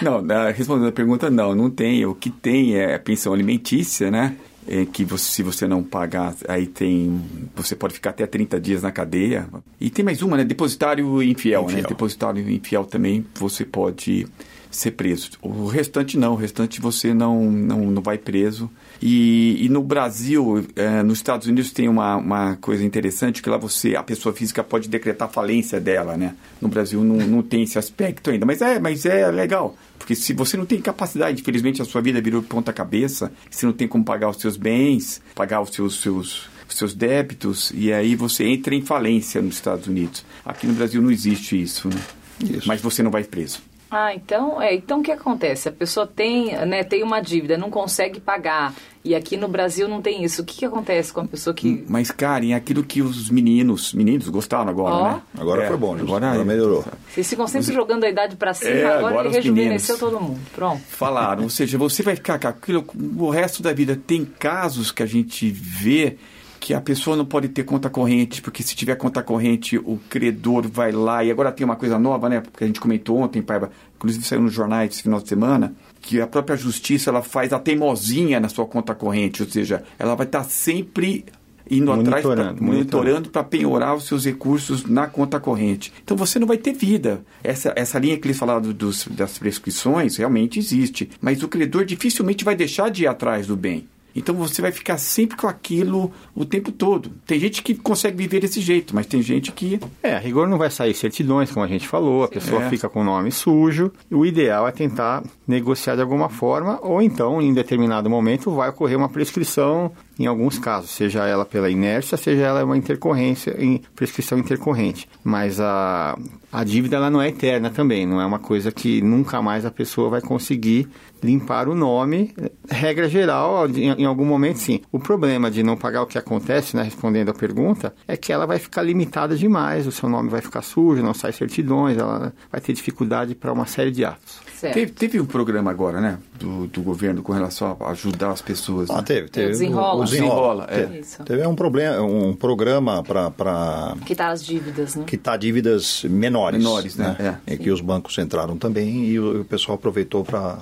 Não, 0.00 0.22
na- 0.22 0.50
respondendo 0.50 0.88
a 0.88 0.92
pergunta, 0.92 1.28
não, 1.30 1.52
não 1.54 1.68
tem. 1.68 2.06
O 2.06 2.14
que 2.14 2.30
tem 2.30 2.76
é 2.76 2.94
a 2.94 2.98
pensão 2.98 3.32
alimentícia, 3.32 4.08
né? 4.10 4.36
É 4.66 4.86
que 4.86 5.04
você- 5.04 5.24
se 5.30 5.42
você 5.42 5.66
não 5.66 5.82
pagar, 5.82 6.34
aí 6.48 6.66
tem. 6.66 7.20
Você 7.54 7.76
pode 7.76 7.94
ficar 7.94 8.10
até 8.10 8.26
30 8.26 8.58
dias 8.58 8.82
na 8.82 8.90
cadeia. 8.90 9.46
E 9.80 9.90
tem 9.90 10.04
mais 10.04 10.22
uma, 10.22 10.36
né? 10.38 10.44
Depositário 10.44 11.22
infiel, 11.22 11.62
né? 11.66 11.72
Infiel. 11.72 11.88
Depositário 11.88 12.50
infiel 12.50 12.84
também 12.84 13.26
você 13.34 13.64
pode 13.64 14.26
ser 14.70 14.90
preso. 14.92 15.30
O 15.40 15.66
restante 15.66 16.18
não, 16.18 16.32
o 16.32 16.36
restante 16.36 16.80
você 16.80 17.14
não, 17.14 17.48
não, 17.50 17.90
não 17.90 18.02
vai 18.02 18.18
preso. 18.18 18.68
E, 19.00 19.64
e 19.64 19.68
no 19.68 19.82
Brasil, 19.82 20.64
eh, 20.74 21.02
nos 21.02 21.18
Estados 21.18 21.46
Unidos 21.46 21.70
tem 21.70 21.88
uma, 21.88 22.16
uma 22.16 22.56
coisa 22.56 22.84
interessante 22.84 23.40
que 23.42 23.48
lá 23.48 23.56
você, 23.56 23.94
a 23.94 24.02
pessoa 24.02 24.34
física 24.34 24.64
pode 24.64 24.88
decretar 24.88 25.28
falência 25.30 25.78
dela, 25.80 26.16
né? 26.16 26.34
No 26.60 26.68
Brasil 26.68 27.04
não, 27.04 27.16
não 27.26 27.42
tem 27.42 27.62
esse 27.62 27.78
aspecto 27.78 28.30
ainda, 28.30 28.44
mas 28.46 28.60
é, 28.62 28.80
mas 28.80 29.04
é 29.06 29.30
legal. 29.30 29.76
Porque 30.04 30.14
se 30.14 30.34
você 30.34 30.54
não 30.54 30.66
tem 30.66 30.82
capacidade, 30.82 31.40
infelizmente 31.40 31.80
a 31.80 31.84
sua 31.86 32.02
vida 32.02 32.20
virou 32.20 32.42
ponta 32.42 32.74
cabeça, 32.74 33.32
você 33.50 33.64
não 33.64 33.72
tem 33.72 33.88
como 33.88 34.04
pagar 34.04 34.28
os 34.28 34.36
seus 34.36 34.54
bens, 34.54 35.22
pagar 35.34 35.62
os 35.62 35.70
seus, 35.70 35.98
seus, 36.02 36.46
seus 36.68 36.92
débitos, 36.92 37.72
e 37.74 37.90
aí 37.90 38.14
você 38.14 38.44
entra 38.44 38.74
em 38.74 38.82
falência 38.82 39.40
nos 39.40 39.54
Estados 39.54 39.86
Unidos. 39.86 40.22
Aqui 40.44 40.66
no 40.66 40.74
Brasil 40.74 41.00
não 41.00 41.10
existe 41.10 41.60
isso, 41.60 41.88
né? 41.88 41.98
Isso. 42.38 42.68
Mas 42.68 42.82
você 42.82 43.02
não 43.02 43.10
vai 43.10 43.24
preso. 43.24 43.60
Ah, 43.90 44.12
então, 44.14 44.60
é, 44.60 44.74
então 44.74 45.00
o 45.00 45.02
que 45.02 45.12
acontece? 45.12 45.68
A 45.68 45.72
pessoa 45.72 46.06
tem, 46.06 46.52
né, 46.66 46.82
tem 46.82 47.02
uma 47.02 47.20
dívida, 47.20 47.56
não 47.56 47.70
consegue 47.70 48.18
pagar. 48.18 48.74
E 49.04 49.14
aqui 49.14 49.36
no 49.36 49.46
Brasil 49.46 49.86
não 49.86 50.00
tem 50.00 50.24
isso. 50.24 50.40
O 50.42 50.44
que, 50.44 50.56
que 50.56 50.64
acontece 50.64 51.12
com 51.12 51.20
a 51.20 51.26
pessoa 51.26 51.52
que. 51.54 51.84
Mas, 51.88 52.10
Karen, 52.10 52.54
aquilo 52.54 52.82
que 52.82 53.02
os 53.02 53.28
meninos, 53.30 53.92
meninos 53.92 54.28
gostaram 54.30 54.68
agora, 54.70 54.94
Ó. 54.94 55.02
né? 55.12 55.22
Agora 55.38 55.62
É, 55.64 55.68
foi 55.68 55.76
bom, 55.76 55.92
Justo. 55.92 56.06
agora, 56.16 56.30
Agora 56.32 56.44
melhorou. 56.44 56.84
Vocês 57.12 57.28
ficam 57.28 57.46
sempre 57.46 57.72
jogando 57.74 58.04
a 58.04 58.08
idade 58.08 58.34
pra 58.36 58.54
cima, 58.54 58.70
É, 58.70 58.84
agora, 58.86 58.98
agora 59.08 59.20
ele 59.20 59.28
os 59.28 59.34
rejuvenesceu 59.36 59.96
meninos. 59.96 60.12
todo 60.18 60.22
mundo. 60.26 60.40
Pronto. 60.54 60.80
falaram. 60.88 61.42
Ou 61.44 61.50
seja, 61.50 61.76
você 61.76 62.02
vai 62.02 62.16
ficar 62.16 62.38
com 62.40 62.48
aquilo 62.48 62.84
o 63.18 63.28
resto 63.30 63.62
da 63.62 63.72
vida. 63.74 63.94
Tem 63.94 64.24
casos 64.24 64.90
que 64.90 65.02
a 65.02 65.06
gente 65.06 65.50
vê 65.50 66.16
que 66.64 66.72
a 66.72 66.80
pessoa 66.80 67.14
não 67.14 67.26
pode 67.26 67.48
ter 67.48 67.62
conta 67.62 67.90
corrente, 67.90 68.40
porque 68.40 68.62
se 68.62 68.74
tiver 68.74 68.94
conta 68.96 69.22
corrente, 69.22 69.76
o 69.76 69.98
credor 70.08 70.66
vai 70.66 70.92
lá. 70.92 71.22
E 71.22 71.30
agora 71.30 71.52
tem 71.52 71.62
uma 71.62 71.76
coisa 71.76 71.98
nova, 71.98 72.26
né? 72.26 72.40
Porque 72.40 72.64
a 72.64 72.66
gente 72.66 72.80
comentou 72.80 73.18
ontem, 73.18 73.42
Paiva, 73.42 73.70
inclusive 73.96 74.24
saiu 74.24 74.40
nos 74.40 74.54
jornais 74.54 74.90
esse 74.94 75.02
final 75.02 75.20
de 75.20 75.28
semana, 75.28 75.74
que 76.00 76.22
a 76.22 76.26
própria 76.26 76.56
justiça 76.56 77.10
ela 77.10 77.20
faz 77.20 77.52
a 77.52 77.58
teimosinha 77.58 78.40
na 78.40 78.48
sua 78.48 78.64
conta 78.64 78.94
corrente, 78.94 79.42
ou 79.42 79.48
seja, 79.50 79.84
ela 79.98 80.14
vai 80.14 80.24
estar 80.24 80.42
sempre 80.44 81.26
indo 81.70 81.92
atrás, 81.92 82.22
pra- 82.24 82.30
Monitorando, 82.34 82.62
monitorando 82.64 83.28
para 83.28 83.44
penhorar 83.44 83.94
os 83.94 84.04
seus 84.06 84.24
recursos 84.24 84.86
na 84.86 85.06
conta 85.06 85.38
corrente. 85.38 85.92
Então 86.02 86.16
você 86.16 86.38
não 86.38 86.46
vai 86.46 86.56
ter 86.56 86.72
vida. 86.72 87.22
Essa, 87.42 87.74
essa 87.76 87.98
linha 87.98 88.16
que 88.16 88.26
eles 88.26 88.38
falaram 88.38 88.62
dos, 88.72 89.06
das 89.10 89.36
prescrições 89.36 90.16
realmente 90.16 90.58
existe, 90.58 91.10
mas 91.20 91.42
o 91.42 91.48
credor 91.48 91.84
dificilmente 91.84 92.42
vai 92.42 92.56
deixar 92.56 92.90
de 92.90 93.02
ir 93.02 93.06
atrás 93.06 93.46
do 93.46 93.54
bem. 93.54 93.86
Então 94.14 94.34
você 94.34 94.62
vai 94.62 94.70
ficar 94.72 94.98
sempre 94.98 95.36
com 95.36 95.46
aquilo 95.46 96.10
o 96.34 96.44
tempo 96.44 96.70
todo. 96.70 97.10
Tem 97.26 97.38
gente 97.38 97.62
que 97.62 97.74
consegue 97.74 98.16
viver 98.16 98.40
desse 98.40 98.60
jeito, 98.60 98.94
mas 98.94 99.06
tem 99.06 99.20
gente 99.22 99.50
que 99.52 99.80
É, 100.02 100.14
a 100.14 100.18
rigor 100.18 100.48
não 100.48 100.58
vai 100.58 100.70
sair 100.70 100.94
certidões, 100.94 101.50
como 101.50 101.64
a 101.64 101.68
gente 101.68 101.88
falou, 101.88 102.24
a 102.24 102.28
pessoa 102.28 102.64
É. 102.64 102.68
fica 102.70 102.88
com 102.88 103.00
o 103.00 103.04
nome 103.04 103.30
sujo. 103.32 103.92
O 104.10 104.24
ideal 104.24 104.66
é 104.68 104.72
tentar 104.72 105.22
negociar 105.46 105.96
de 105.96 106.02
alguma 106.02 106.28
forma, 106.28 106.78
ou 106.82 107.02
então, 107.02 107.40
em 107.42 107.52
determinado 107.52 108.08
momento, 108.08 108.50
vai 108.50 108.68
ocorrer 108.68 108.96
uma 108.96 109.08
prescrição 109.08 109.92
em 110.18 110.26
alguns 110.26 110.58
casos, 110.58 110.90
seja 110.90 111.26
ela 111.26 111.44
pela 111.44 111.68
inércia, 111.68 112.16
seja 112.16 112.42
ela 112.42 112.64
uma 112.64 112.76
intercorrência, 112.76 113.56
em 113.58 113.82
prescrição 113.96 114.38
intercorrente. 114.38 115.08
Mas 115.24 115.58
a, 115.58 116.16
a 116.52 116.62
dívida 116.62 116.96
ela 116.96 117.10
não 117.10 117.20
é 117.20 117.28
eterna 117.28 117.68
também, 117.68 118.06
não 118.06 118.20
é 118.20 118.26
uma 118.26 118.38
coisa 118.38 118.70
que 118.70 119.02
nunca 119.02 119.42
mais 119.42 119.66
a 119.66 119.72
pessoa 119.72 120.08
vai 120.08 120.20
conseguir 120.20 120.88
limpar 121.24 121.68
o 121.68 121.74
nome. 121.74 122.34
Regra 122.68 123.08
geral, 123.08 123.68
em, 123.68 123.90
em 123.90 124.04
algum 124.04 124.24
momento 124.24 124.58
sim. 124.58 124.80
O 124.92 124.98
problema 124.98 125.50
de 125.50 125.62
não 125.62 125.76
pagar 125.76 126.02
o 126.02 126.06
que 126.06 126.18
acontece, 126.18 126.76
né, 126.76 126.82
respondendo 126.82 127.30
a 127.30 127.34
pergunta, 127.34 127.94
é 128.06 128.16
que 128.16 128.32
ela 128.32 128.46
vai 128.46 128.58
ficar 128.58 128.82
limitada 128.82 129.36
demais, 129.36 129.86
o 129.86 129.92
seu 129.92 130.08
nome 130.08 130.28
vai 130.28 130.40
ficar 130.40 130.62
sujo, 130.62 131.02
não 131.02 131.14
sai 131.14 131.32
certidões, 131.32 131.96
ela 131.96 132.32
vai 132.52 132.60
ter 132.60 132.72
dificuldade 132.72 133.34
para 133.34 133.52
uma 133.52 133.66
série 133.66 133.90
de 133.90 134.04
atos. 134.04 134.44
Teve, 134.60 134.92
teve 134.92 135.20
um 135.20 135.26
programa 135.26 135.70
agora, 135.70 136.00
né, 136.00 136.18
do, 136.38 136.66
do 136.66 136.80
governo 136.80 137.22
com 137.22 137.32
relação 137.32 137.76
a 137.80 137.90
ajudar 137.90 138.30
as 138.30 138.40
pessoas. 138.40 138.88
Ah, 138.90 138.96
né? 138.96 139.02
teve, 139.02 139.28
teve. 139.28 139.48
Desenrola. 139.48 140.02
O 140.02 140.04
desenrola. 140.04 140.66
Desenrola, 140.66 141.02
é. 141.20 141.24
Teve. 141.24 141.46
Um, 141.46 141.54
problema, 141.54 142.02
um 142.02 142.34
programa 142.34 143.02
para 143.02 143.94
Quitar 144.06 144.30
as 144.30 144.44
dívidas, 144.44 144.94
né? 144.94 145.04
quitar 145.06 145.36
dívidas 145.36 146.04
menores. 146.04 146.58
Menores, 146.58 146.96
né? 146.96 147.40
É. 147.46 147.56
que 147.56 147.70
os 147.70 147.80
bancos 147.80 148.16
entraram 148.18 148.56
também 148.56 149.04
e 149.04 149.18
o, 149.18 149.42
o 149.42 149.44
pessoal 149.44 149.76
aproveitou 149.76 150.24
para 150.24 150.58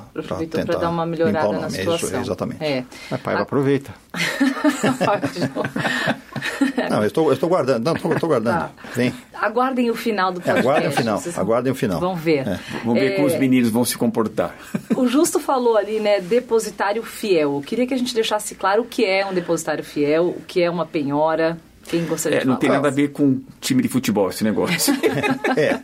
Tentar 0.61 0.73
para 0.73 0.81
dar 0.83 0.91
uma 0.91 1.07
melhorada 1.07 1.49
o 1.49 1.53
na 1.53 1.61
nome. 1.63 1.75
É 1.75 1.79
situação. 1.81 2.09
Isso, 2.09 2.17
exatamente. 2.17 2.63
É. 2.65 2.85
A 3.11 3.19
Paiva 3.19 3.43
aproveita. 3.43 3.93
Não, 6.91 7.01
eu 7.01 7.07
estou, 7.07 7.27
eu 7.29 7.33
estou 7.35 7.49
guardando. 7.49 7.85
Não, 7.85 7.95
estou, 7.95 8.13
estou 8.13 8.29
guardando. 8.29 8.59
Tá. 8.59 8.71
Vem. 8.95 9.13
Aguardem 9.41 9.91
o 9.91 9.95
final 9.95 10.33
do 10.33 10.41
É, 10.41 10.43
podcast. 10.43 10.61
aguardem 10.67 10.89
o 10.89 10.93
final, 10.93 11.19
Vocês 11.19 11.39
aguardem 11.39 11.73
o 11.73 11.75
final. 11.75 12.01
Vão 12.01 12.15
ver. 12.17 12.47
É. 12.49 12.59
Vamos 12.85 13.01
ver 13.01 13.13
É, 13.13 13.15
como 13.17 13.27
os 13.27 13.35
meninos 13.37 13.71
vão 13.71 13.85
se 13.85 13.97
comportar. 13.97 14.55
O 14.97 15.07
Justo 15.09 15.41
falou 15.41 15.77
ali, 15.77 15.99
né, 16.01 16.21
depositário 16.21 17.03
fiel. 17.03 17.57
Eu 17.57 17.61
queria 17.63 17.87
que 17.87 17.95
a 17.95 17.97
gente 17.97 18.15
deixasse 18.15 18.55
claro 18.55 18.83
o 18.83 18.85
que 18.85 19.05
é 19.05 19.25
um 19.27 19.33
depositário 19.33 19.83
fiel, 19.83 20.27
o 20.29 20.43
que 20.47 20.63
é 20.63 20.71
uma 20.71 20.85
penhora. 20.87 21.57
Quem 21.93 22.07
gostaria 22.07 22.39
É, 22.39 22.41
de 22.41 22.47
não 22.47 22.57
tem 22.57 22.71
nada 22.71 22.89
a 22.89 22.91
ver 22.91 23.09
com 23.09 23.39
time 23.61 23.83
de 23.83 23.89
futebol 23.89 24.31
esse 24.31 24.43
negócio. 24.43 24.95
É. 25.55 25.79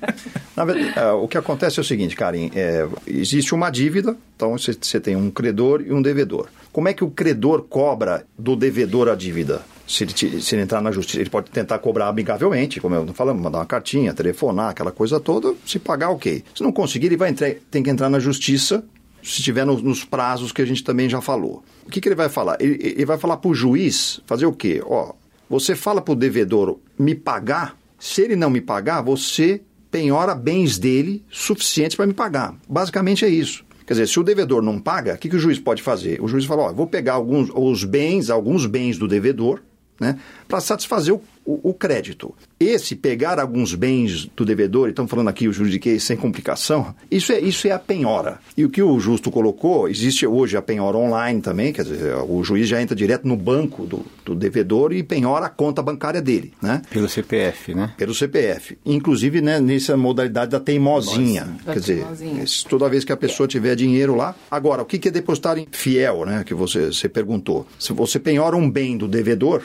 Na 0.57 0.65
verdade, 0.65 0.99
ah, 0.99 1.15
o 1.15 1.29
que 1.29 1.37
acontece 1.37 1.79
é 1.79 1.83
o 1.83 1.85
seguinte, 1.85 2.17
Karim, 2.17 2.51
é, 2.55 2.89
existe 3.07 3.55
uma 3.55 3.69
dívida, 3.69 4.17
então 4.35 4.57
você, 4.57 4.99
tem 4.99 5.15
um 5.15 5.31
credor 5.31 5.83
e 5.87 5.93
um 5.93 6.01
devedor. 6.01 6.49
Como 6.73 6.89
é 6.89 6.95
que 6.95 7.05
o 7.05 7.11
credor 7.11 7.63
cobra 7.65 8.25
do 8.39 8.57
devedor 8.57 9.09
a 9.09 9.15
dívida? 9.15 9.61
Se 9.87 10.05
ele, 10.05 10.41
se 10.41 10.55
ele 10.55 10.63
entrar 10.63 10.81
na 10.81 10.91
justiça, 10.91 11.21
ele 11.21 11.29
pode 11.29 11.51
tentar 11.51 11.79
cobrar 11.79 12.09
amigavelmente, 12.09 12.81
como 12.81 12.95
eu 12.95 13.07
falamos, 13.09 13.43
mandar 13.43 13.59
uma 13.59 13.67
cartinha, 13.67 14.15
telefonar, 14.15 14.71
aquela 14.71 14.91
coisa 14.91 15.21
toda, 15.21 15.55
se 15.67 15.79
pagar, 15.79 16.11
ok. 16.11 16.43
Se 16.55 16.63
não 16.63 16.73
conseguir, 16.73 17.07
ele 17.09 17.17
vai 17.19 17.29
entrar, 17.29 17.53
tem 17.71 17.83
que 17.83 17.91
entrar 17.91 18.09
na 18.09 18.19
justiça, 18.19 18.83
se 19.23 19.41
estiver 19.41 19.67
nos, 19.67 19.83
nos 19.83 20.05
prazos 20.05 20.53
que 20.53 20.63
a 20.63 20.67
gente 20.67 20.83
também 20.83 21.09
já 21.11 21.21
falou. 21.21 21.63
O 21.87 21.91
que, 21.91 22.01
que 22.01 22.09
ele 22.09 22.17
vai 22.17 22.31
falar? 22.31 22.57
Ele, 22.61 22.79
ele 22.81 23.05
vai 23.05 23.19
falar 23.19 23.37
para 23.37 23.51
o 23.51 23.55
juiz 23.55 24.21
fazer 24.27 24.47
o 24.47 24.53
quê? 24.53 24.83
Ó, 24.87 25.13
você 25.49 25.75
fala 25.75 26.01
para 26.01 26.13
o 26.13 26.17
devedor 26.17 26.79
me 26.99 27.15
pagar, 27.15 27.77
se 27.99 28.23
ele 28.23 28.37
não 28.37 28.51
me 28.51 28.61
pagar, 28.61 29.01
você 29.01 29.61
penhora 29.91 30.35
bens 30.35 30.79
dele 30.79 31.25
suficientes 31.31 31.97
para 31.97 32.07
me 32.07 32.15
pagar. 32.15 32.55
Basicamente 32.69 33.25
é 33.25 33.29
isso. 33.29 33.65
Quer 33.87 33.95
dizer, 33.95 34.09
se 34.09 34.21
o 34.21 34.23
devedor 34.23 34.63
não 34.63 34.79
paga, 34.79 35.15
o 35.15 35.19
que, 35.19 35.31
que 35.31 35.37
o 35.37 35.39
juiz 35.39 35.59
pode 35.59 35.83
fazer? 35.83 36.23
O 36.23 36.29
juiz 36.29 36.45
fala, 36.45 36.65
ó, 36.65 36.73
vou 36.73 36.87
pegar 36.87 37.15
alguns 37.15 37.49
os 37.55 37.85
bens, 37.85 38.29
alguns 38.29 38.67
bens 38.67 38.99
do 38.99 39.09
devedor, 39.09 39.63
né, 39.99 40.19
para 40.47 40.61
satisfazer 40.61 41.15
o, 41.15 41.23
o- 41.51 41.71
o 41.71 41.75
crédito. 41.75 42.35
Esse 42.61 42.95
pegar 42.95 43.39
alguns 43.41 43.75
bens 43.75 44.29
do 44.37 44.45
devedor, 44.45 44.89
e 44.89 44.91
estamos 44.91 45.11
falando 45.11 45.29
aqui 45.29 45.49
o 45.49 45.53
juridiquês 45.53 46.03
sem 46.05 46.17
complicação, 46.17 46.95
isso 47.11 47.33
é, 47.33 47.41
isso 47.41 47.67
é 47.67 47.71
a 47.71 47.79
penhora. 47.79 48.39
E 48.57 48.65
o 48.65 48.71
que 48.71 48.83
o 48.83 48.99
justo 49.01 49.31
colocou, 49.31 49.89
existe 49.89 50.27
hoje 50.27 50.57
a 50.57 50.63
penhora 50.63 50.97
online 50.97 51.41
também, 51.41 51.73
quer 51.73 51.85
dizer, 51.85 52.15
o 52.29 52.43
juiz 52.45 52.69
já 52.69 52.83
entra 52.83 52.95
direto 52.95 53.27
no 53.27 53.37
banco 53.37 53.87
do, 53.87 54.05
do 54.25 54.35
devedor 54.35 54.93
e 54.93 55.03
penhora 55.03 55.47
a 55.47 55.49
conta 55.49 55.81
bancária 55.83 56.21
dele, 56.21 56.53
né? 56.61 56.83
Pelo 56.91 57.09
CPF, 57.09 57.75
né? 57.75 57.95
Pelo 57.97 58.15
CPF. 58.15 58.77
Inclusive, 58.85 59.41
né, 59.41 59.61
nessa 59.61 59.97
modalidade 59.97 60.51
da 60.51 60.61
teimosinha. 60.61 61.45
Da 61.65 61.73
Quer 61.75 61.81
dizer, 61.81 61.97
teimosinha. 62.01 62.45
toda 62.69 62.89
vez 62.89 63.05
que 63.05 63.13
a 63.13 63.17
pessoa 63.17 63.47
tiver 63.49 63.75
dinheiro 63.75 64.15
lá. 64.15 64.35
Agora, 64.51 64.83
o 64.83 64.85
que 64.85 64.99
que 64.99 65.09
é 65.09 65.11
depositário 65.11 65.67
fiel, 65.73 66.25
né? 66.27 66.43
Que 66.45 66.55
você, 66.55 66.87
você 66.87 67.09
perguntou. 67.09 67.67
Se 67.79 67.93
você 67.93 68.19
penhora 68.19 68.57
um 68.57 68.71
bem 68.71 68.97
do 68.99 69.07
devedor, 69.09 69.63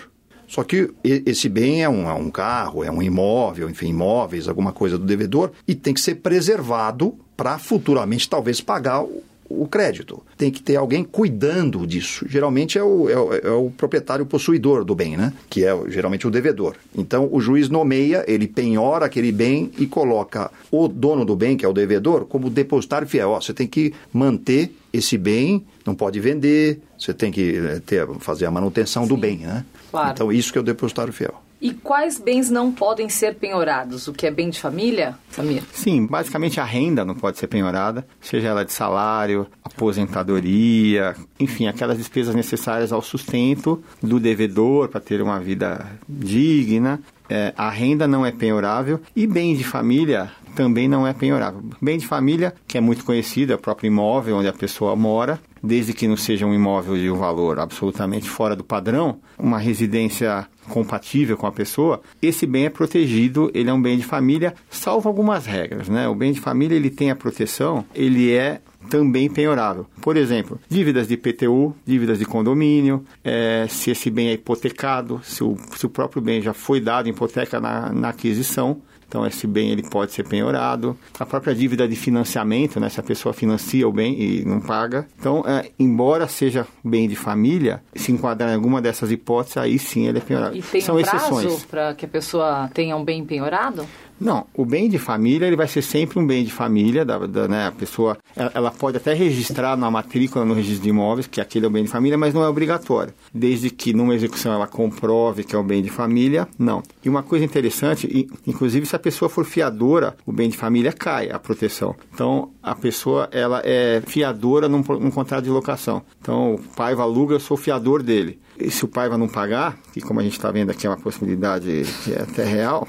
só 0.53 0.63
que 0.63 0.89
esse 1.03 1.49
bem 1.49 1.81
é 1.83 1.89
um, 1.89 2.07
é 2.07 2.13
um 2.13 2.29
carro, 2.29 2.83
é 2.83 2.91
um 2.91 3.01
imóvel, 3.01 3.67
enfim, 3.69 3.87
imóveis, 3.89 4.47
alguma 4.47 4.71
coisa 4.71 4.97
do 4.99 5.05
devedor, 5.05 5.51
e 5.67 5.73
tem 5.73 5.93
que 5.95 6.01
ser 6.01 6.15
preservado 6.15 7.15
para 7.35 7.57
futuramente 7.57 8.29
talvez 8.29 8.61
pagar 8.61 9.01
o, 9.03 9.23
o 9.49 9.67
crédito. 9.67 10.21
Tem 10.37 10.51
que 10.51 10.61
ter 10.61 10.75
alguém 10.75 11.03
cuidando 11.03 11.85
disso. 11.87 12.25
Geralmente 12.29 12.77
é 12.77 12.83
o, 12.83 13.09
é 13.09 13.17
o- 13.17 13.33
é 13.33 13.49
o 13.51 13.71
proprietário 13.71 14.25
possuidor 14.25 14.83
do 14.85 14.93
bem, 14.93 15.17
né? 15.17 15.33
Que 15.49 15.65
é 15.65 15.75
geralmente 15.89 16.27
o 16.27 16.31
devedor. 16.31 16.75
Então 16.95 17.27
o 17.31 17.39
juiz 17.41 17.69
nomeia, 17.69 18.23
ele 18.27 18.47
penhora 18.47 19.05
aquele 19.07 19.31
bem 19.31 19.71
e 19.79 19.87
coloca 19.87 20.51
o 20.71 20.87
dono 20.87 21.25
do 21.25 21.35
bem, 21.35 21.57
que 21.57 21.65
é 21.65 21.67
o 21.67 21.73
devedor, 21.73 22.25
como 22.25 22.49
depositário 22.49 23.07
fiel. 23.07 23.29
Ó, 23.31 23.41
você 23.41 23.53
tem 23.53 23.67
que 23.67 23.93
manter 24.13 24.71
esse 24.91 25.17
bem, 25.17 25.65
não 25.85 25.95
pode 25.95 26.19
vender, 26.19 26.79
você 26.97 27.13
tem 27.13 27.31
que 27.31 27.57
eh, 27.57 27.81
ter, 27.85 28.07
fazer 28.19 28.45
a 28.45 28.51
manutenção 28.51 29.07
do 29.07 29.17
bem, 29.17 29.37
né? 29.39 29.65
Claro. 29.93 30.09
Então 30.11 30.31
isso 30.31 30.51
que 30.51 30.57
é 30.57 30.61
o 30.61 30.63
depositário 30.63 31.13
fiel. 31.13 31.39
E 31.61 31.71
quais 31.71 32.19
bens 32.19 32.49
não 32.49 32.71
podem 32.71 33.07
ser 33.07 33.35
penhorados? 33.35 34.07
O 34.07 34.11
que 34.11 34.25
é 34.25 34.31
bem 34.31 34.49
de 34.49 34.59
família, 34.59 35.15
Samir? 35.29 35.61
Sim, 35.71 36.07
basicamente 36.07 36.59
a 36.59 36.63
renda 36.65 37.05
não 37.05 37.13
pode 37.13 37.37
ser 37.37 37.45
penhorada, 37.45 38.05
seja 38.19 38.49
ela 38.49 38.65
de 38.65 38.73
salário, 38.73 39.45
aposentadoria, 39.63 41.15
enfim, 41.39 41.67
aquelas 41.67 41.97
despesas 41.97 42.33
necessárias 42.33 42.91
ao 42.91 43.03
sustento 43.03 43.81
do 44.01 44.19
devedor 44.19 44.89
para 44.89 44.99
ter 44.99 45.21
uma 45.21 45.39
vida 45.39 45.85
digna. 46.09 46.99
É, 47.29 47.53
a 47.55 47.69
renda 47.69 48.07
não 48.07 48.25
é 48.25 48.31
penhorável 48.31 48.99
e 49.15 49.27
bem 49.27 49.55
de 49.55 49.63
família 49.63 50.31
também 50.55 50.87
não 50.87 51.05
é 51.05 51.13
penhorável. 51.13 51.63
Bem 51.81 51.97
de 51.97 52.07
família, 52.07 52.53
que 52.67 52.77
é 52.77 52.81
muito 52.81 53.05
conhecido, 53.05 53.53
é 53.53 53.55
o 53.55 53.59
próprio 53.59 53.87
imóvel 53.87 54.37
onde 54.37 54.47
a 54.47 54.53
pessoa 54.53 54.95
mora, 54.95 55.39
desde 55.63 55.93
que 55.93 56.07
não 56.07 56.17
seja 56.17 56.45
um 56.45 56.53
imóvel 56.53 56.95
de 56.97 57.09
um 57.09 57.15
valor 57.15 57.57
absolutamente 57.57 58.29
fora 58.29 58.55
do 58.55 58.63
padrão, 58.63 59.19
uma 59.39 59.57
residência 59.57 60.45
compatível 60.69 61.37
com 61.37 61.47
a 61.47 61.51
pessoa, 61.51 62.01
esse 62.21 62.45
bem 62.45 62.65
é 62.65 62.69
protegido, 62.69 63.49
ele 63.53 63.69
é 63.69 63.73
um 63.73 63.81
bem 63.81 63.97
de 63.97 64.03
família, 64.03 64.53
salvo 64.69 65.07
algumas 65.07 65.45
regras, 65.45 65.87
né? 65.89 66.07
O 66.07 66.15
bem 66.15 66.31
de 66.31 66.39
família, 66.39 66.75
ele 66.75 66.89
tem 66.89 67.11
a 67.11 67.15
proteção, 67.15 67.85
ele 67.93 68.33
é 68.33 68.61
também 68.89 69.29
penhorável. 69.29 69.85
Por 70.01 70.17
exemplo, 70.17 70.59
dívidas 70.69 71.07
de 71.07 71.13
IPTU, 71.13 71.75
dívidas 71.85 72.19
de 72.19 72.25
condomínio, 72.25 73.03
eh, 73.23 73.65
se 73.69 73.91
esse 73.91 74.09
bem 74.09 74.27
é 74.29 74.33
hipotecado, 74.33 75.21
se 75.23 75.43
o, 75.43 75.57
se 75.75 75.85
o 75.85 75.89
próprio 75.89 76.21
bem 76.21 76.41
já 76.41 76.53
foi 76.53 76.81
dado 76.81 77.07
em 77.07 77.11
hipoteca 77.11 77.59
na, 77.61 77.91
na 77.91 78.09
aquisição, 78.09 78.81
então, 79.13 79.27
esse 79.27 79.45
bem 79.45 79.69
ele 79.69 79.83
pode 79.83 80.11
ser 80.11 80.27
penhorado. 80.27 80.97
A 81.19 81.25
própria 81.25 81.53
dívida 81.53 81.87
de 81.87 81.95
financiamento, 81.95 82.79
né, 82.79 82.89
se 82.89 82.99
a 82.99 83.03
pessoa 83.03 83.31
financia 83.31 83.87
o 83.87 83.91
bem 83.91 84.19
e 84.19 84.43
não 84.43 84.59
paga. 84.59 85.05
Então, 85.19 85.43
é, 85.45 85.69
embora 85.77 86.27
seja 86.27 86.65
bem 86.83 87.07
de 87.07 87.15
família, 87.15 87.83
se 87.95 88.11
enquadrar 88.11 88.49
em 88.49 88.55
alguma 88.55 88.81
dessas 88.81 89.11
hipóteses, 89.11 89.57
aí 89.57 89.77
sim 89.77 90.07
ele 90.07 90.17
é 90.17 90.21
penhorável. 90.21 90.57
E 90.57 90.63
tem 90.63 90.81
São 90.81 90.97
um 90.97 91.01
prazo 91.03 91.39
exceções. 91.39 91.63
para 91.65 91.93
que 91.93 92.05
a 92.05 92.09
pessoa 92.09 92.71
tenha 92.73 92.97
um 92.97 93.05
bem 93.05 93.23
penhorado? 93.23 93.85
Não, 94.23 94.45
o 94.53 94.65
bem 94.65 94.89
de 94.89 94.97
família 94.97 95.45
ele 95.45 95.55
vai 95.55 95.67
ser 95.67 95.81
sempre 95.81 96.17
um 96.17 96.25
bem 96.25 96.43
de 96.43 96.51
família, 96.51 97.03
da, 97.03 97.19
da, 97.19 97.47
né, 97.47 97.67
a 97.67 97.71
pessoa 97.71 98.17
ela, 98.35 98.51
ela, 98.53 98.71
pode 98.71 98.97
até 98.97 99.13
registrar 99.13 99.75
na 99.75 99.91
matrícula 99.91 100.45
no 100.45 100.53
registro 100.53 100.83
de 100.83 100.89
imóveis 100.89 101.27
que 101.27 101.41
aquele 101.41 101.65
é 101.65 101.67
o 101.67 101.71
bem 101.71 101.83
de 101.83 101.89
família, 101.89 102.17
mas 102.17 102.33
não 102.33 102.43
é 102.43 102.47
obrigatório, 102.47 103.13
desde 103.33 103.69
que 103.69 103.93
numa 103.93 104.15
execução 104.15 104.53
ela 104.53 104.65
comprove 104.65 105.43
que 105.43 105.55
é 105.55 105.59
o 105.59 105.63
bem 105.63 105.81
de 105.81 105.89
família, 105.89 106.47
não. 106.57 106.81
E 107.03 107.09
uma 107.09 107.21
coisa 107.21 107.43
interessante, 107.43 108.27
inclusive 108.47 108.85
se 108.85 108.95
a 108.95 108.99
pessoa 108.99 109.27
for 109.27 109.45
fiadora, 109.45 110.15
o 110.25 110.31
bem 110.31 110.49
de 110.49 110.57
família 110.57 110.91
cai 110.91 111.29
a 111.29 111.37
proteção. 111.37 111.95
Então 112.13 112.51
a 112.61 112.73
pessoa 112.73 113.27
ela 113.31 113.61
é 113.65 114.01
fiadora 114.07 114.69
num, 114.69 114.83
num 114.99 115.11
contrato 115.11 115.43
de 115.43 115.49
locação. 115.49 116.01
Então 116.21 116.55
o 116.55 116.59
pai 116.59 116.93
aluga, 116.93 117.35
eu 117.35 117.39
sou 117.39 117.57
fiador 117.57 118.01
dele. 118.01 118.39
E 118.59 118.69
se 118.69 118.85
o 118.85 118.87
pai 118.87 119.09
vai 119.09 119.17
não 119.17 119.27
pagar, 119.27 119.77
que 119.91 120.01
como 120.01 120.19
a 120.19 120.23
gente 120.23 120.33
está 120.33 120.51
vendo 120.51 120.69
aqui 120.69 120.85
é 120.85 120.89
uma 120.89 120.97
possibilidade 120.97 121.83
que 122.03 122.13
é 122.13 122.21
até 122.21 122.43
real, 122.43 122.87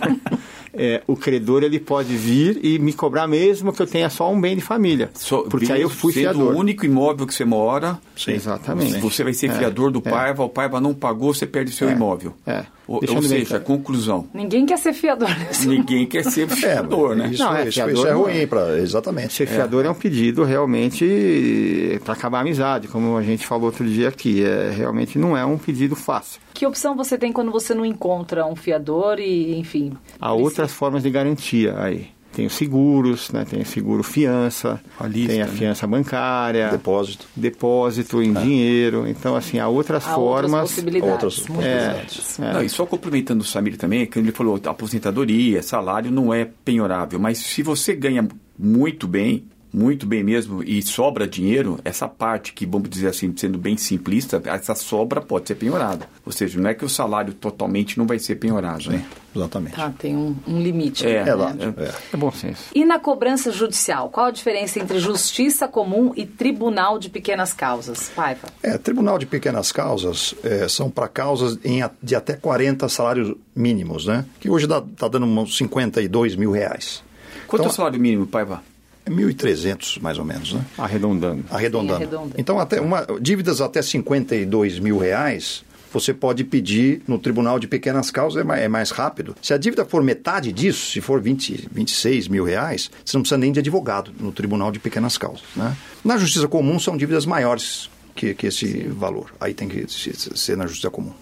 é, 0.72 1.02
o 1.06 1.16
credor 1.16 1.62
ele 1.62 1.78
pode 1.78 2.16
vir 2.16 2.58
e 2.64 2.78
me 2.78 2.92
cobrar 2.92 3.26
mesmo 3.26 3.72
que 3.72 3.82
eu 3.82 3.86
tenha 3.86 4.08
só 4.08 4.32
um 4.32 4.40
bem 4.40 4.56
de 4.56 4.62
família. 4.62 5.10
Porque 5.50 5.72
aí 5.72 5.82
eu 5.82 5.90
fui 5.90 6.12
sendo 6.12 6.22
fiador. 6.22 6.54
o 6.54 6.58
único 6.58 6.84
imóvel 6.86 7.26
que 7.26 7.34
você 7.34 7.44
mora. 7.44 7.98
Sim, 8.16 8.32
exatamente. 8.32 8.98
Você 8.98 9.22
vai 9.22 9.34
ser 9.34 9.50
é, 9.50 9.54
fiador 9.54 9.90
do 9.90 10.02
é. 10.04 10.10
Paiva, 10.10 10.44
o 10.44 10.48
Paiva 10.48 10.80
não 10.80 10.94
pagou, 10.94 11.34
você 11.34 11.46
perde 11.46 11.70
o 11.70 11.74
seu 11.74 11.88
é, 11.88 11.92
imóvel. 11.92 12.34
É. 12.46 12.64
Ou, 12.88 13.00
ou 13.08 13.22
seja, 13.22 13.58
conclusão. 13.58 14.28
Ninguém 14.32 14.64
quer 14.64 14.78
ser 14.78 14.92
fiador. 14.92 15.28
Ninguém 15.66 16.06
quer 16.06 16.24
ser 16.24 16.48
fiador, 16.48 17.12
é, 17.12 17.14
né? 17.16 17.28
Isso, 17.32 17.42
não, 17.42 17.56
é, 17.56 17.68
isso, 17.68 17.90
isso 17.90 18.06
é 18.06 18.12
ruim, 18.12 18.46
pra, 18.46 18.78
exatamente. 18.78 19.32
Ser 19.32 19.46
fiador 19.46 19.84
é. 19.84 19.90
um 19.90 19.94
pedido 19.94 20.44
realmente 20.44 22.00
para 22.04 22.14
acabar 22.14 22.38
a 22.38 22.40
amizade, 22.42 22.86
como 22.88 23.16
a 23.16 23.22
gente 23.22 23.46
falou 23.46 23.66
outro 23.66 23.84
dia 23.84 24.08
aqui. 24.08 24.44
É, 24.44 24.70
realmente 24.70 25.18
não 25.18 25.36
é 25.36 25.44
um 25.44 25.58
pedido 25.58 25.96
fácil. 25.96 26.40
Que 26.54 26.64
opção 26.64 26.96
você 26.96 27.18
tem 27.18 27.32
quando 27.32 27.50
você 27.50 27.74
não 27.74 27.84
encontra 27.84 28.46
um 28.46 28.54
fiador 28.54 29.18
e, 29.18 29.58
enfim... 29.58 29.92
Há 30.20 30.28
precisa... 30.28 30.44
outras 30.44 30.72
formas 30.72 31.02
de 31.02 31.10
garantia 31.10 31.74
aí. 31.78 32.15
Tem 32.36 32.44
os 32.44 32.52
seguros, 32.52 33.30
né? 33.30 33.46
tem 33.48 33.64
seguro 33.64 34.02
fiança, 34.02 34.78
a 35.00 35.06
lista, 35.06 35.32
tem 35.32 35.40
a 35.40 35.46
né? 35.46 35.52
fiança 35.52 35.86
bancária, 35.86 36.68
depósito, 36.68 37.24
depósito 37.34 38.22
em 38.22 38.36
é. 38.36 38.40
dinheiro. 38.42 39.08
Então, 39.08 39.34
assim, 39.34 39.58
há 39.58 39.66
outras 39.66 40.06
há 40.06 40.14
formas. 40.14 40.52
Outras 40.52 40.70
possibilidades. 40.70 41.48
Outras 41.48 41.64
é, 41.64 42.44
é. 42.44 42.52
Não, 42.52 42.62
e 42.62 42.68
só 42.68 42.84
complementando 42.84 43.42
o 43.42 43.46
Samir 43.46 43.78
também, 43.78 44.04
que 44.04 44.18
ele 44.18 44.32
falou, 44.32 44.60
aposentadoria, 44.66 45.62
salário 45.62 46.10
não 46.10 46.34
é 46.34 46.46
penhorável, 46.62 47.18
mas 47.18 47.38
se 47.38 47.62
você 47.62 47.94
ganha 47.94 48.28
muito 48.58 49.08
bem, 49.08 49.46
muito 49.76 50.06
bem 50.06 50.24
mesmo 50.24 50.62
e 50.62 50.80
sobra 50.80 51.28
dinheiro, 51.28 51.78
essa 51.84 52.08
parte 52.08 52.54
que, 52.54 52.64
vamos 52.64 52.88
dizer 52.88 53.08
assim, 53.08 53.34
sendo 53.36 53.58
bem 53.58 53.76
simplista, 53.76 54.40
essa 54.46 54.74
sobra 54.74 55.20
pode 55.20 55.48
ser 55.48 55.56
penhorada. 55.56 56.08
Ou 56.24 56.32
seja, 56.32 56.58
não 56.58 56.70
é 56.70 56.72
que 56.74 56.82
o 56.82 56.88
salário 56.88 57.34
totalmente 57.34 57.98
não 57.98 58.06
vai 58.06 58.18
ser 58.18 58.36
penhorado, 58.36 58.90
né? 58.90 59.04
Exatamente. 59.34 59.76
Tá, 59.76 59.90
tem 59.90 60.16
um, 60.16 60.34
um 60.48 60.62
limite. 60.62 61.06
É, 61.06 61.24
né? 61.24 61.74
é, 61.76 61.82
é, 61.82 61.94
é 62.14 62.16
bom 62.16 62.32
senso. 62.32 62.70
E 62.74 62.86
na 62.86 62.98
cobrança 62.98 63.52
judicial, 63.52 64.08
qual 64.08 64.26
a 64.26 64.30
diferença 64.30 64.80
entre 64.80 64.98
justiça 64.98 65.68
comum 65.68 66.10
e 66.16 66.24
tribunal 66.24 66.98
de 66.98 67.10
pequenas 67.10 67.52
causas? 67.52 68.08
Paiva. 68.16 68.48
É, 68.62 68.78
tribunal 68.78 69.18
de 69.18 69.26
pequenas 69.26 69.70
causas 69.72 70.34
é, 70.42 70.66
são 70.68 70.90
para 70.90 71.06
causas 71.06 71.58
em, 71.62 71.82
de 72.02 72.14
até 72.14 72.32
40 72.32 72.88
salários 72.88 73.36
mínimos, 73.54 74.06
né? 74.06 74.24
Que 74.40 74.48
hoje 74.48 74.64
está 74.64 75.06
dando 75.06 75.26
uns 75.26 75.54
52 75.58 76.34
mil 76.34 76.50
reais. 76.50 77.04
Quanto 77.46 77.60
então, 77.60 77.66
é 77.66 77.72
o 77.72 77.76
salário 77.76 78.00
mínimo, 78.00 78.26
Paiva? 78.26 78.62
É 79.06 79.10
1.300, 79.10 80.00
mais 80.00 80.18
ou 80.18 80.24
menos, 80.24 80.52
né? 80.52 80.64
Arredondando. 80.76 81.44
Arredondando. 81.48 82.34
Então, 82.36 82.58
até 82.58 82.80
uma, 82.80 83.06
dívidas 83.20 83.60
até 83.60 83.80
52 83.80 84.80
mil 84.80 84.98
reais, 84.98 85.64
você 85.92 86.12
pode 86.12 86.42
pedir 86.42 87.02
no 87.06 87.16
Tribunal 87.16 87.60
de 87.60 87.68
Pequenas 87.68 88.10
Causas, 88.10 88.42
é 88.42 88.44
mais, 88.44 88.62
é 88.62 88.68
mais, 88.68 88.90
rápido. 88.90 89.36
Se 89.40 89.54
a 89.54 89.58
dívida 89.58 89.84
for 89.84 90.02
metade 90.02 90.52
disso, 90.52 90.90
se 90.90 91.00
for 91.00 91.20
20, 91.20 91.68
26 91.70 92.26
mil 92.26 92.44
reais, 92.44 92.90
você 93.04 93.16
não 93.16 93.22
precisa 93.22 93.38
nem 93.38 93.52
de 93.52 93.60
advogado 93.60 94.10
no 94.18 94.32
Tribunal 94.32 94.72
de 94.72 94.80
Pequenas 94.80 95.16
Causas. 95.16 95.44
Né? 95.54 95.76
Na 96.04 96.18
Justiça 96.18 96.48
Comum 96.48 96.78
são 96.80 96.96
dívidas 96.96 97.24
maiores 97.24 97.88
que, 98.14 98.34
que 98.34 98.48
esse 98.48 98.88
valor. 98.88 99.32
Aí 99.38 99.54
tem 99.54 99.68
que 99.68 99.86
ser 99.88 100.56
na 100.56 100.66
Justiça 100.66 100.90
Comum. 100.90 101.12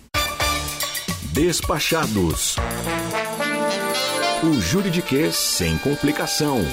Despachados. 1.32 2.56
O 4.42 4.60
juridiquês 4.60 5.36
sem 5.36 5.76
complicação. 5.78 6.64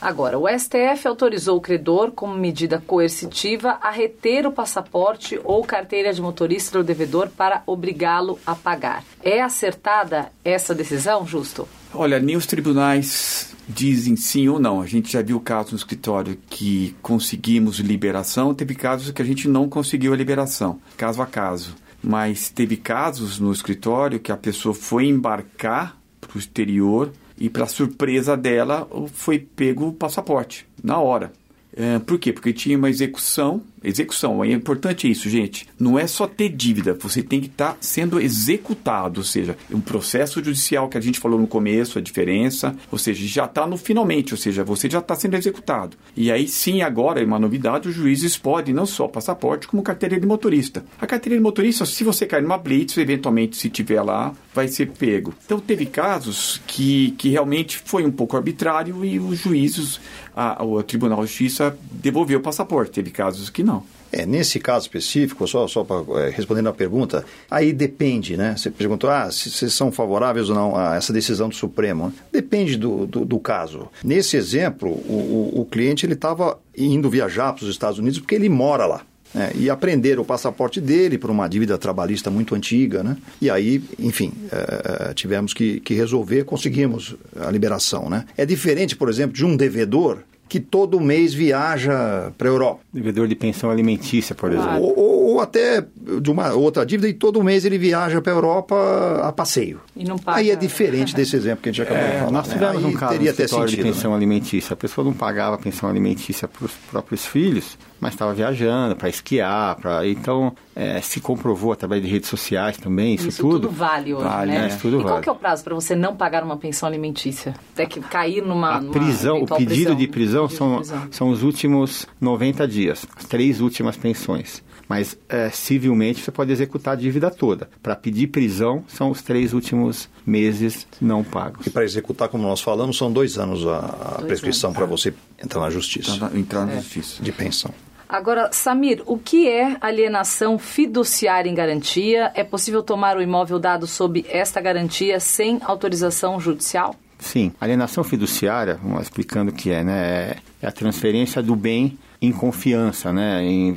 Agora, 0.00 0.38
o 0.38 0.46
STF 0.48 1.08
autorizou 1.08 1.56
o 1.56 1.60
credor, 1.60 2.12
como 2.12 2.32
medida 2.34 2.80
coercitiva, 2.86 3.78
a 3.82 3.90
reter 3.90 4.46
o 4.46 4.52
passaporte 4.52 5.40
ou 5.42 5.64
carteira 5.64 6.12
de 6.12 6.22
motorista 6.22 6.78
do 6.78 6.84
devedor 6.84 7.28
para 7.28 7.62
obrigá-lo 7.66 8.38
a 8.46 8.54
pagar. 8.54 9.04
É 9.22 9.42
acertada 9.42 10.30
essa 10.44 10.72
decisão, 10.72 11.26
Justo? 11.26 11.68
Olha, 11.92 12.20
nem 12.20 12.36
os 12.36 12.46
tribunais 12.46 13.56
dizem 13.68 14.14
sim 14.14 14.48
ou 14.48 14.60
não. 14.60 14.80
A 14.80 14.86
gente 14.86 15.12
já 15.12 15.20
viu 15.20 15.40
casos 15.40 15.72
no 15.72 15.78
escritório 15.78 16.38
que 16.48 16.94
conseguimos 17.02 17.78
liberação, 17.80 18.54
teve 18.54 18.76
casos 18.76 19.10
que 19.10 19.20
a 19.20 19.24
gente 19.24 19.48
não 19.48 19.68
conseguiu 19.68 20.12
a 20.12 20.16
liberação, 20.16 20.80
caso 20.96 21.20
a 21.20 21.26
caso. 21.26 21.74
Mas 22.00 22.48
teve 22.48 22.76
casos 22.76 23.40
no 23.40 23.52
escritório 23.52 24.20
que 24.20 24.30
a 24.30 24.36
pessoa 24.36 24.72
foi 24.72 25.06
embarcar 25.06 25.96
para 26.20 26.36
o 26.36 26.38
exterior 26.38 27.12
e, 27.38 27.48
para 27.48 27.66
surpresa 27.66 28.36
dela, 28.36 28.88
foi 29.12 29.38
pego 29.38 29.88
o 29.88 29.92
passaporte 29.92 30.66
na 30.82 30.98
hora. 30.98 31.32
É, 31.76 31.98
por 32.00 32.18
quê? 32.18 32.32
Porque 32.32 32.52
tinha 32.52 32.76
uma 32.76 32.90
execução 32.90 33.62
Execução, 33.82 34.44
é 34.44 34.52
importante 34.52 35.10
isso, 35.10 35.28
gente. 35.28 35.66
Não 35.78 35.98
é 35.98 36.06
só 36.06 36.26
ter 36.26 36.48
dívida, 36.48 36.96
você 36.98 37.22
tem 37.22 37.40
que 37.40 37.46
estar 37.46 37.72
tá 37.72 37.76
sendo 37.80 38.20
executado, 38.20 39.20
ou 39.20 39.24
seja, 39.24 39.56
um 39.70 39.80
processo 39.80 40.42
judicial 40.42 40.88
que 40.88 40.98
a 40.98 41.00
gente 41.00 41.20
falou 41.20 41.38
no 41.38 41.46
começo, 41.46 41.98
a 41.98 42.02
diferença, 42.02 42.74
ou 42.90 42.98
seja, 42.98 43.26
já 43.26 43.44
está 43.44 43.66
no 43.66 43.76
finalmente, 43.76 44.34
ou 44.34 44.38
seja, 44.38 44.64
você 44.64 44.88
já 44.88 44.98
está 44.98 45.14
sendo 45.14 45.36
executado. 45.36 45.96
E 46.16 46.30
aí 46.30 46.48
sim, 46.48 46.82
agora 46.82 47.22
é 47.22 47.24
uma 47.24 47.38
novidade, 47.38 47.88
os 47.88 47.94
juízes 47.94 48.36
podem 48.36 48.74
não 48.74 48.86
só 48.86 49.06
passaporte, 49.08 49.68
como 49.68 49.82
carteira 49.82 50.18
de 50.18 50.26
motorista. 50.26 50.84
A 51.00 51.06
carteira 51.06 51.36
de 51.36 51.42
motorista, 51.42 51.84
se 51.86 52.04
você 52.04 52.26
cair 52.26 52.42
numa 52.42 52.58
blitz, 52.58 52.96
eventualmente, 52.98 53.56
se 53.56 53.68
tiver 53.68 54.02
lá, 54.02 54.34
vai 54.54 54.68
ser 54.68 54.90
pego. 54.90 55.34
Então, 55.44 55.60
teve 55.60 55.86
casos 55.86 56.60
que, 56.66 57.12
que 57.12 57.28
realmente 57.28 57.78
foi 57.78 58.04
um 58.04 58.10
pouco 58.10 58.36
arbitrário 58.36 59.04
e 59.04 59.18
os 59.18 59.38
juízes, 59.38 60.00
a, 60.34 60.64
o 60.64 60.82
Tribunal 60.82 61.20
de 61.20 61.26
Justiça 61.26 61.76
devolveu 61.90 62.38
o 62.38 62.42
passaporte. 62.42 62.92
Teve 62.92 63.10
casos 63.10 63.50
que 63.50 63.62
não. 63.68 63.84
É, 64.10 64.24
nesse 64.24 64.58
caso 64.58 64.86
específico, 64.86 65.46
só, 65.46 65.68
só 65.68 65.84
para 65.84 66.20
é, 66.22 66.30
respondendo 66.30 66.68
a 66.68 66.72
pergunta, 66.72 67.24
aí 67.50 67.72
depende, 67.72 68.36
né? 68.36 68.54
Você 68.56 68.70
perguntou, 68.70 69.10
ah, 69.10 69.30
se 69.30 69.50
vocês 69.50 69.74
são 69.74 69.92
favoráveis 69.92 70.48
ou 70.48 70.54
não 70.54 70.76
a 70.76 70.96
essa 70.96 71.12
decisão 71.12 71.48
do 71.48 71.54
Supremo. 71.54 72.12
Depende 72.32 72.76
do, 72.76 73.06
do, 73.06 73.24
do 73.24 73.38
caso. 73.38 73.88
Nesse 74.02 74.36
exemplo, 74.36 74.88
o, 74.88 75.52
o, 75.54 75.60
o 75.60 75.64
cliente 75.66 76.06
ele 76.06 76.14
estava 76.14 76.58
indo 76.76 77.10
viajar 77.10 77.52
para 77.52 77.64
os 77.64 77.70
Estados 77.70 77.98
Unidos 77.98 78.18
porque 78.18 78.34
ele 78.34 78.48
mora 78.48 78.86
lá. 78.86 79.02
É, 79.36 79.52
e 79.54 79.68
aprender 79.68 80.18
o 80.18 80.24
passaporte 80.24 80.80
dele 80.80 81.18
por 81.18 81.30
uma 81.30 81.46
dívida 81.46 81.76
trabalhista 81.76 82.30
muito 82.30 82.54
antiga, 82.54 83.02
né? 83.02 83.14
E 83.42 83.50
aí, 83.50 83.84
enfim, 83.98 84.32
é, 84.50 85.12
tivemos 85.12 85.52
que, 85.52 85.80
que 85.80 85.92
resolver, 85.92 86.44
conseguimos 86.44 87.14
a 87.38 87.50
liberação, 87.50 88.08
né? 88.08 88.24
É 88.38 88.46
diferente, 88.46 88.96
por 88.96 89.10
exemplo, 89.10 89.36
de 89.36 89.44
um 89.44 89.54
devedor 89.54 90.20
que 90.48 90.58
todo 90.58 91.00
mês 91.00 91.34
viaja 91.34 92.32
para 92.36 92.48
a 92.48 92.50
Europa. 92.50 92.80
Devedor 92.92 93.28
de 93.28 93.34
pensão 93.34 93.70
alimentícia, 93.70 94.34
por 94.34 94.50
exemplo. 94.50 94.82
Ou, 94.82 94.98
ou, 94.98 95.17
ou, 95.38 95.42
até 95.42 95.84
de 96.20 96.30
uma 96.30 96.52
outra 96.52 96.84
dívida 96.84 97.08
e 97.08 97.14
todo 97.14 97.42
mês 97.42 97.64
ele 97.64 97.78
viaja 97.78 98.20
para 98.20 98.32
a 98.32 98.36
Europa 98.36 99.20
a 99.22 99.32
passeio. 99.32 99.80
E 99.96 100.04
não 100.04 100.18
paga. 100.18 100.38
Aí 100.38 100.50
é 100.50 100.56
diferente 100.56 101.14
desse 101.14 101.36
exemplo 101.36 101.62
que 101.62 101.68
a 101.68 101.72
gente 101.72 101.82
acabou 101.82 102.02
é, 102.02 102.10
de 102.10 102.18
falar. 102.18 102.30
Nós 102.30 102.48
tivemos 102.48 102.82
né? 102.82 102.88
um 102.88 102.92
caso 102.92 103.12
teria 103.12 103.30
até 103.30 103.46
sentido, 103.46 103.70
de 103.70 103.82
pensão 103.82 104.10
né? 104.10 104.16
alimentícia. 104.16 104.74
A 104.74 104.76
pessoa 104.76 105.04
não 105.04 105.12
pagava 105.12 105.56
pensão 105.58 105.88
alimentícia 105.88 106.48
para 106.48 106.66
os 106.66 106.72
próprios 106.90 107.24
filhos, 107.24 107.78
mas 108.00 108.14
estava 108.14 108.32
viajando 108.34 108.96
para 108.96 109.08
esquiar, 109.08 109.76
para 109.76 110.06
então 110.06 110.52
é, 110.74 111.00
se 111.00 111.20
comprovou 111.20 111.72
através 111.72 112.02
de 112.02 112.08
redes 112.08 112.28
sociais 112.28 112.76
também 112.76 113.14
isso, 113.14 113.28
isso 113.28 113.42
tudo. 113.42 113.60
tudo 113.60 113.70
vale 113.70 114.14
hoje, 114.14 114.24
vale, 114.24 114.52
né? 114.52 114.68
Isso 114.68 114.78
tudo 114.78 114.94
e 114.94 114.96
vale. 114.98 115.08
qual 115.08 115.20
que 115.20 115.28
é 115.28 115.32
o 115.32 115.36
prazo 115.36 115.64
para 115.64 115.74
você 115.74 115.96
não 115.96 116.16
pagar 116.16 116.44
uma 116.44 116.56
pensão 116.56 116.88
alimentícia? 116.88 117.54
Até 117.72 117.86
que 117.86 118.00
cair 118.00 118.42
numa 118.42 118.76
a 118.76 118.82
prisão, 118.82 119.40
numa 119.40 119.44
o 119.44 119.58
pedido 119.58 119.66
prisão, 119.66 119.96
de 119.96 120.08
prisão, 120.08 120.46
pedido 120.46 120.58
são, 120.58 120.70
de 120.70 120.88
prisão. 120.88 121.08
são 121.10 121.30
os 121.30 121.42
últimos 121.42 122.06
90 122.20 122.68
dias, 122.68 123.06
as 123.16 123.24
três 123.24 123.60
últimas 123.60 123.96
pensões. 123.96 124.62
Mas 124.88 125.18
é, 125.28 125.50
civilmente 125.50 126.22
você 126.22 126.30
pode 126.30 126.50
executar 126.50 126.94
a 126.94 126.96
dívida 126.96 127.30
toda. 127.30 127.68
Para 127.82 127.94
pedir 127.94 128.28
prisão 128.28 128.82
são 128.88 129.10
os 129.10 129.20
três 129.20 129.52
últimos 129.52 130.08
meses 130.24 130.86
não 131.00 131.22
pagos. 131.22 131.66
E 131.66 131.70
para 131.70 131.84
executar, 131.84 132.28
como 132.28 132.44
nós 132.44 132.60
falamos, 132.60 132.96
são 132.96 133.12
dois 133.12 133.38
anos 133.38 133.66
a, 133.66 133.78
a 134.18 134.22
prescrição 134.22 134.72
para 134.72 134.86
você 134.86 135.12
entrar 135.42 135.60
na 135.60 135.70
justiça. 135.70 136.30
Entrar 136.34 136.64
na 136.64 136.72
é. 136.72 136.76
justiça. 136.76 137.22
De 137.22 137.32
pensão. 137.32 137.72
Agora, 138.08 138.48
Samir, 138.50 139.02
o 139.04 139.18
que 139.18 139.46
é 139.46 139.76
alienação 139.82 140.58
fiduciária 140.58 141.50
em 141.50 141.54
garantia? 141.54 142.32
É 142.34 142.42
possível 142.42 142.82
tomar 142.82 143.18
o 143.18 143.20
imóvel 143.20 143.58
dado 143.58 143.86
sob 143.86 144.24
esta 144.30 144.62
garantia 144.62 145.20
sem 145.20 145.60
autorização 145.62 146.40
judicial? 146.40 146.96
Sim, 147.18 147.52
alienação 147.60 148.02
fiduciária, 148.02 148.78
vamos 148.82 149.02
explicando 149.02 149.50
o 149.50 149.54
que 149.54 149.70
é, 149.70 149.84
né? 149.84 150.36
É 150.62 150.66
a 150.66 150.72
transferência 150.72 151.42
do 151.42 151.54
bem 151.54 151.98
em 152.20 152.32
confiança, 152.32 153.12
né? 153.12 153.44
Em 153.44 153.74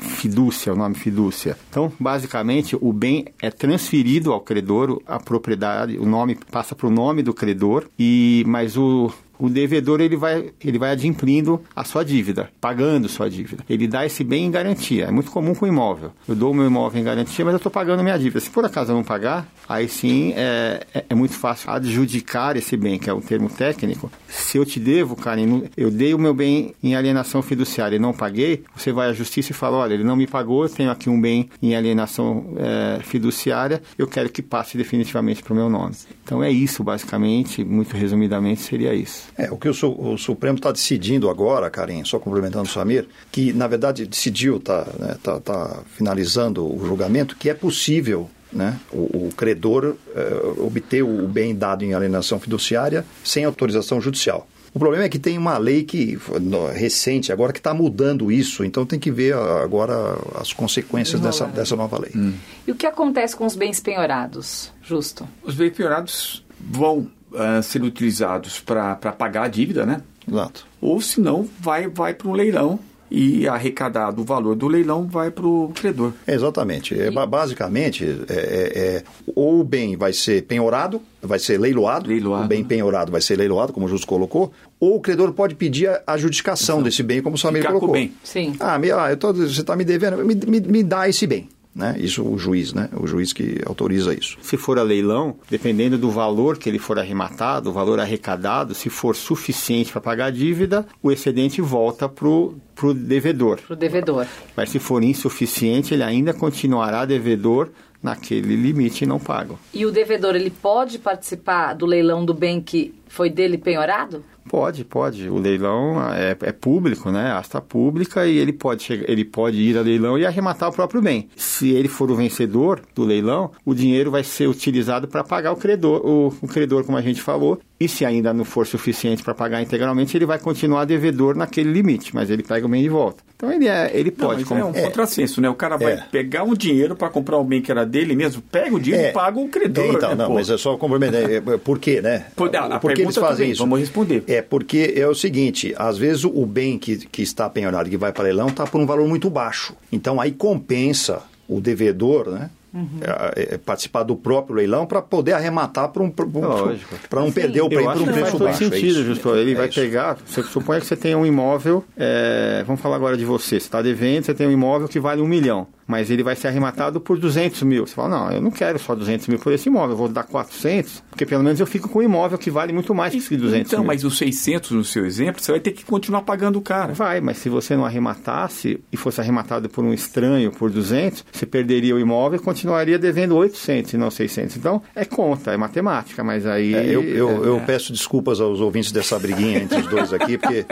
fidúcia, 0.00 0.72
o 0.72 0.76
nome 0.76 0.94
fidúcia. 0.94 1.56
Então, 1.70 1.92
basicamente, 1.98 2.76
o 2.80 2.92
bem 2.92 3.26
é 3.40 3.50
transferido 3.50 4.32
ao 4.32 4.40
credor, 4.40 5.00
a 5.06 5.18
propriedade, 5.18 5.98
o 5.98 6.06
nome 6.06 6.36
passa 6.50 6.74
para 6.74 6.86
o 6.86 6.90
nome 6.90 7.22
do 7.22 7.32
credor 7.32 7.86
e 7.98 8.44
mas 8.46 8.76
o 8.76 9.12
o 9.38 9.48
devedor 9.48 10.00
ele 10.00 10.16
vai, 10.16 10.50
ele 10.64 10.78
vai 10.78 10.90
adimplindo 10.90 11.60
a 11.74 11.84
sua 11.84 12.04
dívida, 12.04 12.50
pagando 12.60 13.08
sua 13.08 13.28
dívida. 13.28 13.64
Ele 13.68 13.86
dá 13.86 14.04
esse 14.04 14.24
bem 14.24 14.46
em 14.46 14.50
garantia. 14.50 15.06
É 15.06 15.10
muito 15.10 15.30
comum 15.30 15.54
com 15.54 15.66
imóvel. 15.66 16.12
Eu 16.26 16.34
dou 16.34 16.52
o 16.52 16.54
meu 16.54 16.66
imóvel 16.66 17.00
em 17.00 17.04
garantia, 17.04 17.44
mas 17.44 17.52
eu 17.52 17.58
estou 17.58 17.72
pagando 17.72 18.02
minha 18.02 18.18
dívida. 18.18 18.40
Se 18.40 18.50
por 18.50 18.64
acaso 18.64 18.92
eu 18.92 18.96
não 18.96 19.04
pagar, 19.04 19.46
aí 19.68 19.88
sim 19.88 20.32
é, 20.36 20.86
é, 20.94 21.04
é, 21.08 21.14
muito 21.14 21.34
fácil 21.34 21.70
adjudicar 21.70 22.56
esse 22.56 22.76
bem, 22.76 22.98
que 22.98 23.10
é 23.10 23.14
um 23.14 23.20
termo 23.20 23.48
técnico. 23.48 24.10
Se 24.28 24.58
eu 24.58 24.64
te 24.64 24.78
devo, 24.78 25.16
Karen, 25.16 25.62
eu 25.76 25.90
dei 25.90 26.14
o 26.14 26.18
meu 26.18 26.34
bem 26.34 26.74
em 26.82 26.94
alienação 26.94 27.42
fiduciária 27.42 27.96
e 27.96 27.98
não 27.98 28.12
paguei, 28.12 28.64
você 28.74 28.92
vai 28.92 29.08
à 29.08 29.12
justiça 29.12 29.52
e 29.52 29.54
fala, 29.54 29.78
olha, 29.78 29.94
ele 29.94 30.04
não 30.04 30.16
me 30.16 30.26
pagou, 30.26 30.64
eu 30.64 30.68
tenho 30.68 30.90
aqui 30.90 31.08
um 31.08 31.20
bem 31.20 31.48
em 31.62 31.74
alienação 31.74 32.54
é, 32.56 33.00
fiduciária, 33.02 33.82
eu 33.98 34.06
quero 34.06 34.28
que 34.28 34.42
passe 34.42 34.76
definitivamente 34.76 35.42
para 35.42 35.52
o 35.52 35.56
meu 35.56 35.68
nome. 35.68 35.94
Então 36.22 36.42
é 36.42 36.50
isso, 36.50 36.82
basicamente, 36.82 37.64
muito 37.64 37.96
resumidamente, 37.96 38.60
seria 38.60 38.94
isso. 38.94 39.23
É, 39.36 39.50
o 39.50 39.56
que 39.56 39.68
o, 39.68 39.72
o 39.72 40.18
Supremo 40.18 40.56
está 40.56 40.70
decidindo 40.70 41.28
agora, 41.28 41.68
Karim, 41.70 42.04
só 42.04 42.18
complementando 42.18 42.68
o 42.68 42.72
Samir, 42.72 43.06
que 43.30 43.52
na 43.52 43.66
verdade 43.66 44.06
decidiu, 44.06 44.58
está 44.58 44.86
né, 44.98 45.16
tá, 45.22 45.40
tá 45.40 45.82
finalizando 45.96 46.64
o 46.64 46.86
julgamento, 46.86 47.36
que 47.36 47.50
é 47.50 47.54
possível 47.54 48.30
né, 48.52 48.78
o, 48.92 49.26
o 49.26 49.30
credor 49.36 49.96
uh, 50.14 50.66
obter 50.66 51.02
o 51.02 51.26
bem 51.26 51.54
dado 51.54 51.84
em 51.84 51.94
alienação 51.94 52.38
fiduciária 52.38 53.04
sem 53.24 53.44
autorização 53.44 54.00
judicial. 54.00 54.46
O 54.74 54.78
problema 54.78 55.04
é 55.04 55.08
que 55.08 55.20
tem 55.20 55.38
uma 55.38 55.56
lei 55.56 55.84
que 55.84 56.18
no, 56.40 56.66
recente 56.66 57.32
agora 57.32 57.52
que 57.52 57.60
está 57.60 57.72
mudando 57.72 58.32
isso, 58.32 58.64
então 58.64 58.84
tem 58.84 58.98
que 58.98 59.08
ver 59.08 59.32
agora 59.32 60.18
as 60.34 60.52
consequências 60.52 61.20
dessa, 61.20 61.46
dessa 61.46 61.76
nova 61.76 62.00
lei. 62.00 62.10
Hum. 62.14 62.34
E 62.66 62.72
o 62.72 62.74
que 62.74 62.84
acontece 62.84 63.36
com 63.36 63.46
os 63.46 63.54
bens 63.54 63.78
penhorados, 63.78 64.72
Justo? 64.82 65.28
Os 65.44 65.54
bens 65.54 65.70
penhorados 65.70 66.44
vão 66.58 67.08
uh, 67.34 67.62
serem 67.62 67.88
utilizados 67.88 68.60
para 68.60 68.94
pagar 68.94 69.44
a 69.44 69.48
dívida, 69.48 69.84
né? 69.84 70.00
Exato. 70.26 70.66
Ou 70.80 71.00
se 71.00 71.20
não, 71.20 71.48
vai, 71.60 71.88
vai 71.88 72.14
para 72.14 72.28
um 72.28 72.32
leilão 72.32 72.78
e 73.10 73.46
arrecadado 73.46 74.22
o 74.22 74.24
valor 74.24 74.56
do 74.56 74.66
leilão 74.66 75.06
vai 75.06 75.30
para 75.30 75.46
o 75.46 75.70
credor. 75.74 76.12
Exatamente. 76.26 76.98
É, 76.98 77.10
basicamente, 77.10 78.04
é, 78.28 78.34
é, 78.34 78.78
é, 78.78 79.04
ou 79.34 79.60
o 79.60 79.64
bem 79.64 79.96
vai 79.96 80.12
ser 80.12 80.42
penhorado, 80.42 81.00
vai 81.22 81.38
ser 81.38 81.58
leiloado, 81.60 82.08
leiloado, 82.08 82.44
o 82.44 82.48
bem 82.48 82.64
penhorado 82.64 83.12
vai 83.12 83.20
ser 83.20 83.36
leiloado, 83.36 83.72
como 83.72 83.86
o 83.86 83.88
Justo 83.88 84.06
colocou, 84.06 84.52
ou 84.80 84.96
o 84.96 85.00
credor 85.00 85.32
pode 85.32 85.54
pedir 85.54 85.88
a 85.88 86.02
adjudicação 86.06 86.82
desse 86.82 87.02
bem, 87.02 87.22
como 87.22 87.36
o 87.36 87.38
Samir 87.38 87.64
colocou. 87.64 87.88
Com 87.88 87.94
o 87.94 87.98
bem. 87.98 88.12
Sim. 88.24 88.56
Ah, 88.58 88.78
me, 88.78 88.90
ah 88.90 89.14
tô, 89.16 89.32
você 89.32 89.60
está 89.60 89.76
me 89.76 89.84
devendo, 89.84 90.24
me, 90.24 90.34
me, 90.34 90.60
me 90.60 90.82
dá 90.82 91.08
esse 91.08 91.26
bem. 91.26 91.48
Né? 91.74 91.96
Isso 91.98 92.22
o 92.22 92.38
juiz, 92.38 92.72
né? 92.72 92.88
O 92.96 93.06
juiz 93.06 93.32
que 93.32 93.60
autoriza 93.66 94.14
isso. 94.14 94.38
Se 94.40 94.56
for 94.56 94.78
a 94.78 94.82
leilão, 94.82 95.36
dependendo 95.50 95.98
do 95.98 96.08
valor 96.08 96.56
que 96.56 96.68
ele 96.68 96.78
for 96.78 96.98
arrematado, 96.98 97.70
o 97.70 97.72
valor 97.72 97.98
arrecadado, 97.98 98.74
se 98.74 98.88
for 98.88 99.16
suficiente 99.16 99.90
para 99.90 100.00
pagar 100.00 100.26
a 100.26 100.30
dívida, 100.30 100.86
o 101.02 101.10
excedente 101.10 101.60
volta 101.60 102.08
para 102.08 102.28
o 102.28 102.54
devedor. 102.94 103.60
Para 103.60 103.72
o 103.72 103.76
devedor. 103.76 104.26
Mas 104.56 104.70
se 104.70 104.78
for 104.78 105.02
insuficiente, 105.02 105.94
ele 105.94 106.04
ainda 106.04 106.32
continuará 106.32 107.04
devedor 107.04 107.70
naquele 108.04 108.54
limite 108.54 109.06
não 109.06 109.18
pago. 109.18 109.58
E 109.72 109.86
o 109.86 109.90
devedor, 109.90 110.36
ele 110.36 110.50
pode 110.50 110.98
participar 110.98 111.72
do 111.72 111.86
leilão 111.86 112.22
do 112.22 112.34
bem 112.34 112.60
que 112.60 112.94
foi 113.14 113.30
dele 113.30 113.56
penhorado? 113.56 114.24
Pode, 114.48 114.84
pode. 114.84 115.28
O 115.28 115.38
leilão 115.38 115.96
é, 116.12 116.36
é 116.42 116.52
público, 116.52 117.10
né? 117.10 117.32
Asta 117.32 117.60
pública 117.60 118.26
e 118.26 118.36
ele 118.36 118.52
pode, 118.52 118.82
chegar, 118.82 119.08
ele 119.08 119.24
pode 119.24 119.56
ir 119.56 119.76
ao 119.76 119.84
leilão 119.84 120.18
e 120.18 120.26
arrematar 120.26 120.68
o 120.68 120.72
próprio 120.72 121.00
bem. 121.00 121.28
Se 121.36 121.70
ele 121.70 121.88
for 121.88 122.10
o 122.10 122.14
vencedor 122.14 122.82
do 122.94 123.04
leilão, 123.04 123.52
o 123.64 123.74
dinheiro 123.74 124.10
vai 124.10 124.22
ser 124.22 124.46
utilizado 124.46 125.08
para 125.08 125.24
pagar 125.24 125.52
o 125.52 125.56
credor, 125.56 126.04
o, 126.04 126.34
o 126.42 126.48
credor, 126.48 126.84
como 126.84 126.98
a 126.98 127.02
gente 127.02 127.22
falou, 127.22 127.58
e 127.80 127.88
se 127.88 128.04
ainda 128.04 128.32
não 128.32 128.44
for 128.44 128.66
suficiente 128.66 129.22
para 129.22 129.34
pagar 129.34 129.62
integralmente, 129.62 130.16
ele 130.16 130.26
vai 130.26 130.38
continuar 130.38 130.84
devedor 130.84 131.36
naquele 131.36 131.72
limite, 131.72 132.14
mas 132.14 132.30
ele 132.30 132.42
pega 132.42 132.66
o 132.66 132.68
bem 132.68 132.82
de 132.82 132.88
volta. 132.88 133.22
Então 133.36 133.50
ele, 133.50 133.66
é, 133.66 133.90
ele 133.92 134.10
pode. 134.10 134.42
Não, 134.42 134.48
como... 134.48 134.60
É 134.60 134.64
um 134.64 134.74
é, 134.74 134.82
contrassenso, 134.82 135.40
né? 135.40 135.50
O 135.50 135.54
cara 135.54 135.76
vai 135.76 135.94
é. 135.94 135.96
pegar 136.10 136.44
um 136.44 136.54
dinheiro 136.54 136.94
para 136.94 137.08
comprar 137.08 137.36
o 137.36 137.44
bem 137.44 137.60
que 137.60 137.70
era 137.70 137.84
dele 137.84 138.14
mesmo, 138.14 138.42
pega 138.42 138.74
o 138.74 138.80
dinheiro 138.80 139.06
é. 139.06 139.10
e 139.10 139.12
paga 139.12 139.38
o 139.38 139.48
credor. 139.48 139.84
Então, 139.86 140.10
né, 140.10 140.14
não, 140.14 140.28
pô? 140.28 140.34
mas 140.34 140.48
é 140.48 140.56
só 140.56 140.76
complementar. 140.76 141.30
É, 141.30 141.40
por 141.58 141.78
quê, 141.78 142.00
né? 142.00 142.26
Por, 142.36 142.50
não, 142.50 142.78
por 142.78 142.92
que 143.04 143.18
eles 143.18 143.28
fazem 143.28 143.36
também, 143.36 143.50
isso? 143.52 143.62
Vamos 143.62 143.80
responder. 143.80 144.24
É 144.26 144.42
porque 144.42 144.94
é 144.96 145.06
o 145.06 145.14
seguinte: 145.14 145.74
às 145.76 145.98
vezes 145.98 146.24
o 146.24 146.46
bem 146.46 146.78
que, 146.78 146.96
que 147.06 147.22
está 147.22 147.48
penhorado, 147.48 147.88
que 147.88 147.96
vai 147.96 148.12
para 148.12 148.24
leilão, 148.24 148.48
está 148.48 148.66
por 148.66 148.80
um 148.80 148.86
valor 148.86 149.06
muito 149.08 149.30
baixo. 149.30 149.74
Então 149.92 150.20
aí 150.20 150.32
compensa 150.32 151.22
o 151.48 151.60
devedor, 151.60 152.30
né? 152.30 152.50
Uhum. 152.74 152.88
É, 153.02 153.54
é, 153.54 153.58
participar 153.58 154.02
do 154.02 154.16
próprio 154.16 154.56
leilão 154.56 154.84
para 154.84 155.00
poder 155.00 155.32
arrematar 155.32 155.90
para 155.90 156.02
um, 156.02 156.10
para 156.10 157.20
não 157.20 157.30
perder 157.30 157.60
o 157.60 157.68
prêmio 157.68 157.92
por 157.92 158.02
um 158.02 158.04
preço 158.06 158.18
baixo. 158.18 158.38
Faz 158.38 158.58
todo 158.58 158.74
é 158.74 158.78
sentido, 158.78 159.00
é 159.00 159.04
Justo. 159.04 159.36
Ele 159.36 159.54
vai 159.54 159.68
pegar, 159.68 160.18
você 160.26 160.42
supõe 160.42 160.80
que 160.80 160.86
você 160.86 160.96
tem 160.96 161.14
um 161.14 161.24
imóvel, 161.24 161.84
é, 161.96 162.64
vamos 162.66 162.80
falar 162.80 162.96
agora 162.96 163.16
de 163.16 163.24
você, 163.24 163.50
você 163.50 163.56
está 163.58 163.80
devendo, 163.80 164.24
você 164.24 164.34
tem 164.34 164.48
um 164.48 164.50
imóvel 164.50 164.88
que 164.88 164.98
vale 164.98 165.22
um 165.22 165.28
milhão 165.28 165.68
mas 165.86 166.10
ele 166.10 166.22
vai 166.22 166.36
ser 166.36 166.48
arrematado 166.48 167.00
por 167.00 167.18
200 167.18 167.62
mil. 167.62 167.86
Você 167.86 167.94
fala, 167.94 168.08
não, 168.08 168.32
eu 168.32 168.40
não 168.40 168.50
quero 168.50 168.78
só 168.78 168.94
200 168.94 169.28
mil 169.28 169.38
por 169.38 169.52
esse 169.52 169.68
imóvel, 169.68 169.90
eu 169.90 169.96
vou 169.96 170.08
dar 170.08 170.24
400, 170.24 171.02
porque 171.10 171.26
pelo 171.26 171.42
menos 171.42 171.60
eu 171.60 171.66
fico 171.66 171.88
com 171.88 171.98
um 171.98 172.02
imóvel 172.02 172.38
que 172.38 172.50
vale 172.50 172.72
muito 172.72 172.94
mais 172.94 173.12
que 173.12 173.36
200 173.36 173.68
então, 173.68 173.80
mil. 173.80 173.86
mas 173.86 174.04
os 174.04 174.18
600 174.18 174.72
no 174.72 174.84
seu 174.84 175.04
exemplo, 175.04 175.42
você 175.42 175.52
vai 175.52 175.60
ter 175.60 175.72
que 175.72 175.84
continuar 175.84 176.22
pagando 176.22 176.58
o 176.58 176.62
cara. 176.62 176.92
Vai, 176.92 177.20
mas 177.20 177.38
se 177.38 177.48
você 177.48 177.76
não 177.76 177.84
arrematasse 177.84 178.80
e 178.92 178.96
fosse 178.96 179.20
arrematado 179.20 179.68
por 179.68 179.84
um 179.84 179.92
estranho 179.92 180.50
por 180.50 180.70
200, 180.70 181.24
você 181.32 181.46
perderia 181.46 181.94
o 181.94 181.98
imóvel 181.98 182.38
e 182.38 182.42
continuaria 182.42 182.98
devendo 182.98 183.36
800 183.36 183.94
e 183.94 183.96
não 183.96 184.10
600. 184.10 184.56
Então, 184.56 184.82
é 184.94 185.04
conta, 185.04 185.52
é 185.52 185.56
matemática, 185.56 186.22
mas 186.24 186.46
aí... 186.46 186.74
É, 186.74 186.86
eu, 186.86 187.02
eu, 187.02 187.44
é, 187.44 187.48
eu 187.48 187.62
peço 187.66 187.92
desculpas 187.92 188.40
aos 188.40 188.60
ouvintes 188.60 188.92
dessa 188.92 189.18
briguinha 189.18 189.58
entre 189.58 189.80
os 189.80 189.86
dois 189.86 190.12
aqui, 190.12 190.38
porque 190.38 190.64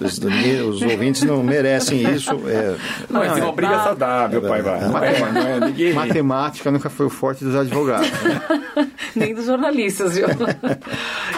os 0.00 0.82
ouvintes 0.82 1.22
não 1.22 1.42
merecem 1.42 2.02
isso. 2.14 2.30
É, 2.48 2.76
não, 3.08 3.22
é 3.22 3.32
uma 3.32 3.52
briga 3.52 3.82
saudável, 3.82 4.42
pai. 4.42 4.60
É, 4.60 4.62
não 4.62 5.46
é. 5.46 5.92
Matemática 5.92 6.70
nunca 6.70 6.90
foi 6.90 7.06
o 7.06 7.10
forte 7.10 7.44
dos 7.44 7.54
advogados. 7.54 8.10
Né? 8.22 8.90
Nem 9.14 9.34
dos 9.34 9.46
jornalistas, 9.46 10.14
viu? 10.14 10.26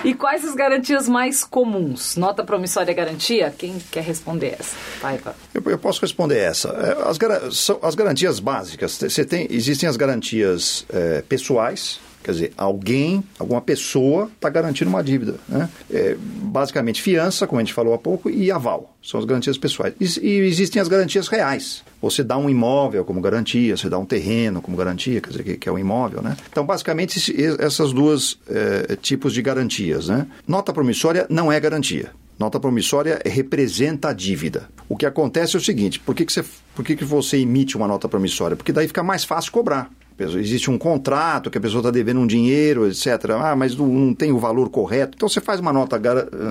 e 0.05 0.15
quais 0.15 0.45
as 0.45 0.55
garantias 0.55 1.09
mais 1.09 1.45
comuns? 1.45 2.17
Nota 2.17 2.43
promissória 2.45 2.93
garantia? 2.93 3.53
Quem 3.57 3.79
quer 3.91 4.03
responder 4.03 4.57
essa? 4.59 4.77
Pai, 5.01 5.21
Eu, 5.55 5.63
eu, 5.67 5.79
posso 5.79 6.01
responder 6.01 6.39
essa. 6.39 6.69
É, 6.71 7.09
as, 7.09 7.71
as 7.83 7.95
garantias 7.95 8.41
básicas. 8.41 8.99
Você 8.99 9.25
tem, 9.25 9.47
existem 9.51 9.89
as 9.89 9.97
garantias 9.97 10.85
é, 10.91 11.23
pessoais, 11.23 12.01
Quer 12.23 12.33
dizer, 12.33 12.53
alguém, 12.57 13.23
alguma 13.39 13.61
pessoa 13.61 14.31
está 14.35 14.49
garantindo 14.49 14.91
uma 14.91 15.03
dívida. 15.03 15.37
Né? 15.49 15.69
É, 15.91 16.17
basicamente, 16.19 17.01
fiança, 17.01 17.47
como 17.47 17.61
a 17.61 17.65
gente 17.65 17.73
falou 17.73 17.95
há 17.95 17.99
pouco, 17.99 18.29
e 18.29 18.51
aval. 18.51 18.95
São 19.03 19.19
as 19.19 19.27
garantias 19.27 19.57
pessoais. 19.57 19.95
E, 20.01 20.27
e, 20.27 20.39
existem 20.41 20.81
as 20.81 20.89
garantias 20.89 21.29
reais. 21.29 21.83
Você 22.03 22.23
dá 22.23 22.37
um 22.37 22.51
imóvel 22.51 23.05
como 23.05 23.21
garantia, 23.21 23.77
você 23.77 23.89
dá 23.89 23.99
um 23.99 24.05
terreno 24.05 24.61
como 24.61 24.77
garantia, 24.77 25.21
quer 25.21 25.31
dizer, 25.31 25.43
que, 25.43 25.57
que 25.57 25.69
é 25.69 25.73
um 25.73 25.79
imóvel. 25.79 26.23
Né? 26.23 26.37
Então, 26.51 26.65
basicamente, 26.65 27.35
essas 27.59 27.93
duas 27.93 28.39
é, 28.49 28.97
tipos 28.97 29.33
de 29.33 29.41
garantias. 29.41 30.09
Né? 30.09 30.27
Nota 30.47 30.73
promissória 30.73 31.27
não 31.29 31.51
é 31.51 31.59
garantia. 31.59 32.13
Nota 32.39 32.61
promissória 32.61 33.21
representa 33.27 34.11
a 34.11 34.13
dívida. 34.13 34.69
O 34.89 34.97
que 34.97 35.05
acontece 35.05 35.57
é 35.57 35.59
o 35.59 35.63
seguinte: 35.63 35.99
por 35.99 36.15
que, 36.15 36.25
que, 36.25 36.33
você, 36.33 36.45
por 36.75 36.85
que, 36.85 36.95
que 36.95 37.05
você 37.05 37.39
emite 37.39 37.77
uma 37.77 37.89
nota 37.89 38.09
promissória? 38.09 38.57
Porque 38.57 38.73
daí 38.73 38.87
fica 38.87 39.03
mais 39.03 39.25
fácil 39.25 39.51
cobrar 39.51 39.91
existe 40.19 40.71
um 40.71 40.79
contrato 40.79 41.51
que 41.51 41.59
a 41.59 41.61
pessoa 41.61 41.81
está 41.81 41.91
devendo 41.91 42.21
um 42.21 42.27
dinheiro, 42.27 42.87
etc. 42.87 43.07
Ah, 43.41 43.55
mas 43.57 43.77
não, 43.77 44.15
tem 44.15 44.33
o 44.33 44.39
valor 44.39 44.69
correto. 44.69 45.13
Então 45.17 45.29
você 45.29 45.41
faz 45.41 45.61
uma 45.61 45.73
nota, 45.73 46.01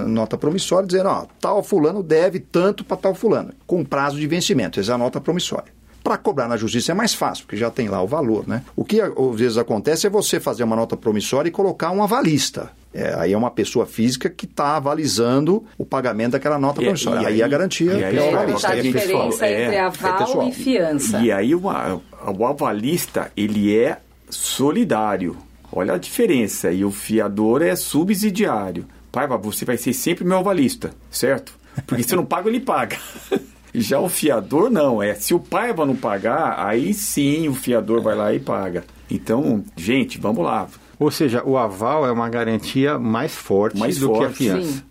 nota 0.08 0.38
promissória 0.38 0.88
dizendo, 0.88 1.10
ó, 1.10 1.26
tal 1.40 1.62
fulano 1.62 2.02
deve 2.02 2.40
tanto 2.40 2.84
para 2.84 2.98
tal 2.98 3.14
fulano, 3.14 3.52
com 3.66 3.84
prazo 3.84 4.18
de 4.18 4.28
vencimento. 4.28 4.80
Essa 4.80 4.94
é 4.94 4.96
a 4.96 4.98
nota 4.98 5.20
promissória. 5.20 5.72
Para 6.04 6.18
cobrar 6.18 6.48
na 6.48 6.56
justiça 6.56 6.94
é 6.94 6.96
mais 6.96 7.14
fácil, 7.14 7.44
porque 7.44 7.58
já 7.58 7.70
tem 7.70 7.90
lá 7.90 8.02
o 8.02 8.08
valor, 8.08 8.48
né? 8.48 8.64
O 8.76 8.86
que 8.86 9.02
às 9.02 9.12
vezes 9.36 9.58
acontece 9.58 10.08
é 10.08 10.10
você 10.10 10.40
fazer 10.40 10.64
uma 10.64 10.76
nota 10.76 10.96
promissória 10.96 11.50
e 11.50 11.52
colocar 11.52 11.92
um 11.92 12.02
avalista. 12.02 12.72
É, 12.94 13.14
aí 13.16 13.34
é 13.34 13.38
uma 13.38 13.52
pessoa 13.52 13.86
física 13.86 14.30
que 14.30 14.46
está 14.46 14.76
avalizando 14.78 15.64
o 15.78 15.86
pagamento 15.86 16.32
daquela 16.32 16.58
nota 16.58 16.82
promissória. 16.82 17.28
Aí, 17.28 17.36
aí, 17.36 17.44
a 17.44 17.48
garantia 17.48 17.94
e 17.94 18.04
aí, 18.04 18.18
é 18.18 18.22
o 18.22 18.38
avalista. 18.38 18.70
a 18.70 18.76
diferença 18.76 19.46
é, 19.46 19.66
entre 19.66 19.78
aval 19.78 20.42
é, 20.42 20.48
e 20.48 20.52
fiança. 20.52 21.20
E 21.20 21.32
aí 21.32 21.54
uma, 21.54 22.02
o 22.26 22.46
avalista, 22.46 23.32
ele 23.36 23.78
é 23.78 24.00
solidário. 24.30 25.38
Olha 25.72 25.94
a 25.94 25.98
diferença. 25.98 26.72
E 26.72 26.84
o 26.84 26.92
fiador 26.92 27.62
é 27.62 27.76
subsidiário. 27.76 28.86
Paiva, 29.12 29.38
você 29.38 29.66
vai 29.66 29.78
ser 29.78 29.94
sempre 29.94 30.24
meu 30.24 30.38
avalista, 30.38 30.92
certo? 31.12 31.54
Porque 31.86 32.04
se 32.04 32.14
eu 32.14 32.18
não 32.18 32.26
pago, 32.26 32.50
ele 32.50 32.60
paga. 32.60 32.98
Já 33.74 34.00
o 34.00 34.10
fiador 34.10 34.72
não, 34.72 35.04
é 35.04 35.14
se 35.14 35.36
o 35.36 35.40
Paiva 35.40 35.86
não 35.86 35.96
pagar, 35.96 36.56
aí 36.66 36.94
sim 36.94 37.48
o 37.48 37.54
fiador 37.54 38.02
vai 38.02 38.16
lá 38.16 38.34
e 38.34 38.40
paga. 38.40 38.84
Então, 39.10 39.64
gente, 39.76 40.18
vamos 40.18 40.44
lá. 40.44 40.68
Ou 41.00 41.12
seja, 41.12 41.44
o 41.46 41.58
aval 41.58 42.06
é 42.08 42.12
uma 42.12 42.30
garantia 42.30 42.98
mais 42.98 43.34
forte 43.36 43.78
Mais 43.78 43.98
do 44.00 44.10
que 44.12 44.18
a 44.18 44.22
forte. 44.22 44.36
fiança. 44.38 44.72
Sim. 44.72 44.84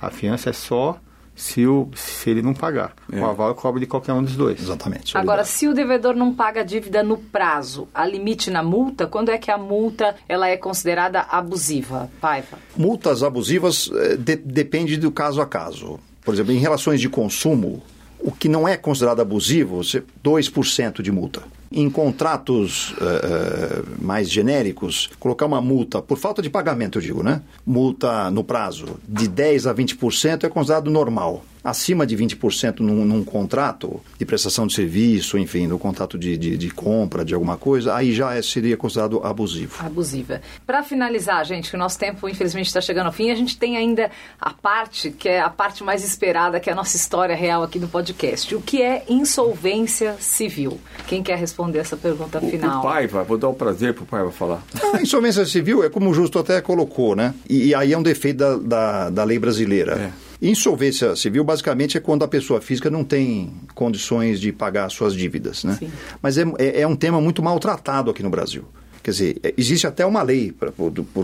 A 0.00 0.10
fiança 0.10 0.50
é 0.50 0.52
só 0.54 0.98
se, 1.36 1.66
o, 1.66 1.88
se 1.94 2.30
ele 2.30 2.40
não 2.42 2.52
pagar. 2.54 2.92
É. 3.12 3.20
O 3.20 3.26
aval 3.26 3.54
cobre 3.54 3.80
de 3.80 3.86
qualquer 3.86 4.12
um 4.14 4.22
dos 4.22 4.34
dois. 4.36 4.60
Exatamente. 4.60 5.16
Agora, 5.16 5.44
se 5.44 5.68
o 5.68 5.74
devedor 5.74 6.14
não 6.14 6.34
paga 6.34 6.60
a 6.60 6.64
dívida 6.64 7.02
no 7.02 7.16
prazo, 7.18 7.88
há 7.94 8.06
limite 8.06 8.50
na 8.50 8.62
multa? 8.62 9.06
Quando 9.06 9.30
é 9.30 9.38
que 9.38 9.50
a 9.50 9.58
multa 9.58 10.14
ela 10.28 10.48
é 10.48 10.56
considerada 10.56 11.20
abusiva? 11.20 12.10
Paiva. 12.20 12.58
Multas 12.76 13.22
abusivas 13.22 13.90
eh, 13.94 14.16
de- 14.16 14.36
depende 14.36 14.96
do 14.96 15.10
caso 15.10 15.40
a 15.40 15.46
caso. 15.46 15.98
Por 16.24 16.34
exemplo, 16.34 16.52
em 16.52 16.58
relações 16.58 17.00
de 17.00 17.08
consumo, 17.08 17.82
o 18.18 18.30
que 18.30 18.48
não 18.48 18.66
é 18.68 18.76
considerado 18.76 19.20
abusivo, 19.20 19.76
você- 19.82 20.02
2% 20.22 21.02
de 21.02 21.10
multa. 21.12 21.42
Em 21.72 21.88
contratos 21.88 22.94
eh, 23.00 23.82
mais 24.00 24.28
genéricos, 24.28 25.08
colocar 25.20 25.46
uma 25.46 25.60
multa, 25.60 26.02
por 26.02 26.18
falta 26.18 26.42
de 26.42 26.50
pagamento, 26.50 26.98
eu 26.98 27.02
digo, 27.02 27.22
né? 27.22 27.42
Multa 27.64 28.28
no 28.30 28.42
prazo 28.42 28.98
de 29.08 29.28
10% 29.28 29.70
a 29.70 29.74
20% 29.74 30.44
é 30.44 30.48
considerado 30.48 30.90
normal. 30.90 31.44
Acima 31.62 32.06
de 32.06 32.16
20% 32.16 32.80
num, 32.80 33.04
num 33.04 33.22
contrato 33.24 34.00
de 34.18 34.24
prestação 34.24 34.66
de 34.66 34.72
serviço, 34.74 35.36
enfim, 35.38 35.66
no 35.66 35.78
contrato 35.78 36.18
de, 36.18 36.36
de, 36.38 36.56
de 36.56 36.70
compra 36.70 37.24
de 37.24 37.34
alguma 37.34 37.56
coisa, 37.56 37.94
aí 37.94 38.12
já 38.12 38.34
é- 38.34 38.42
seria 38.42 38.76
considerado 38.76 39.20
abusivo. 39.24 39.74
Abusiva. 39.84 40.40
Para 40.66 40.82
finalizar, 40.82 41.44
gente, 41.44 41.68
que 41.70 41.76
o 41.76 41.78
nosso 41.78 41.98
tempo 41.98 42.28
infelizmente 42.28 42.66
está 42.66 42.80
chegando 42.80 43.06
ao 43.06 43.12
fim, 43.12 43.30
a 43.30 43.34
gente 43.34 43.58
tem 43.58 43.76
ainda 43.76 44.10
a 44.40 44.50
parte 44.54 45.10
que 45.10 45.28
é 45.28 45.40
a 45.40 45.50
parte 45.50 45.84
mais 45.84 46.02
esperada, 46.04 46.58
que 46.60 46.70
é 46.70 46.72
a 46.72 46.76
nossa 46.76 46.96
história 46.96 47.36
real 47.36 47.62
aqui 47.62 47.78
do 47.78 47.88
podcast. 47.88 48.54
O 48.54 48.60
que 48.60 48.80
é 48.82 49.04
insolvência 49.08 50.16
civil? 50.18 50.80
Quem 51.06 51.22
quer 51.22 51.36
responder 51.38 51.78
essa 51.80 51.96
pergunta 51.96 52.38
O, 52.38 52.48
final? 52.50 52.80
o 52.80 52.82
Paiva, 52.82 53.22
vou 53.24 53.36
dar 53.36 53.48
o 53.48 53.54
prazer 53.54 53.94
pro 53.94 54.04
Paiva 54.04 54.30
falar. 54.30 54.62
A 54.94 55.02
insolvência 55.02 55.44
civil 55.44 55.84
é 55.84 55.88
como 55.90 56.10
o 56.10 56.14
Justo 56.14 56.38
até 56.38 56.60
colocou, 56.60 57.14
né? 57.14 57.34
E, 57.48 57.66
e 57.68 57.74
aí 57.74 57.92
é 57.92 57.98
um 57.98 58.02
defeito 58.02 58.38
da, 58.38 58.56
da, 58.56 59.10
da 59.10 59.24
lei 59.24 59.38
brasileira. 59.38 59.92
É. 60.26 60.29
Insolvência 60.42 61.14
civil, 61.16 61.44
basicamente, 61.44 61.98
é 61.98 62.00
quando 62.00 62.24
a 62.24 62.28
pessoa 62.28 62.60
física 62.60 62.88
não 62.88 63.04
tem 63.04 63.52
condições 63.74 64.40
de 64.40 64.52
pagar 64.52 64.88
suas 64.90 65.14
dívidas, 65.14 65.64
né? 65.64 65.76
Sim. 65.78 65.90
Mas 66.22 66.38
é, 66.38 66.44
é, 66.58 66.80
é 66.80 66.86
um 66.86 66.96
tema 66.96 67.20
muito 67.20 67.42
maltratado 67.42 68.10
aqui 68.10 68.22
no 68.22 68.30
Brasil. 68.30 68.64
Quer 69.10 69.12
dizer, 69.12 69.40
é- 69.42 69.54
existe 69.56 69.86
até 69.88 70.06
uma 70.06 70.22
lei 70.22 70.52
para 70.52 70.70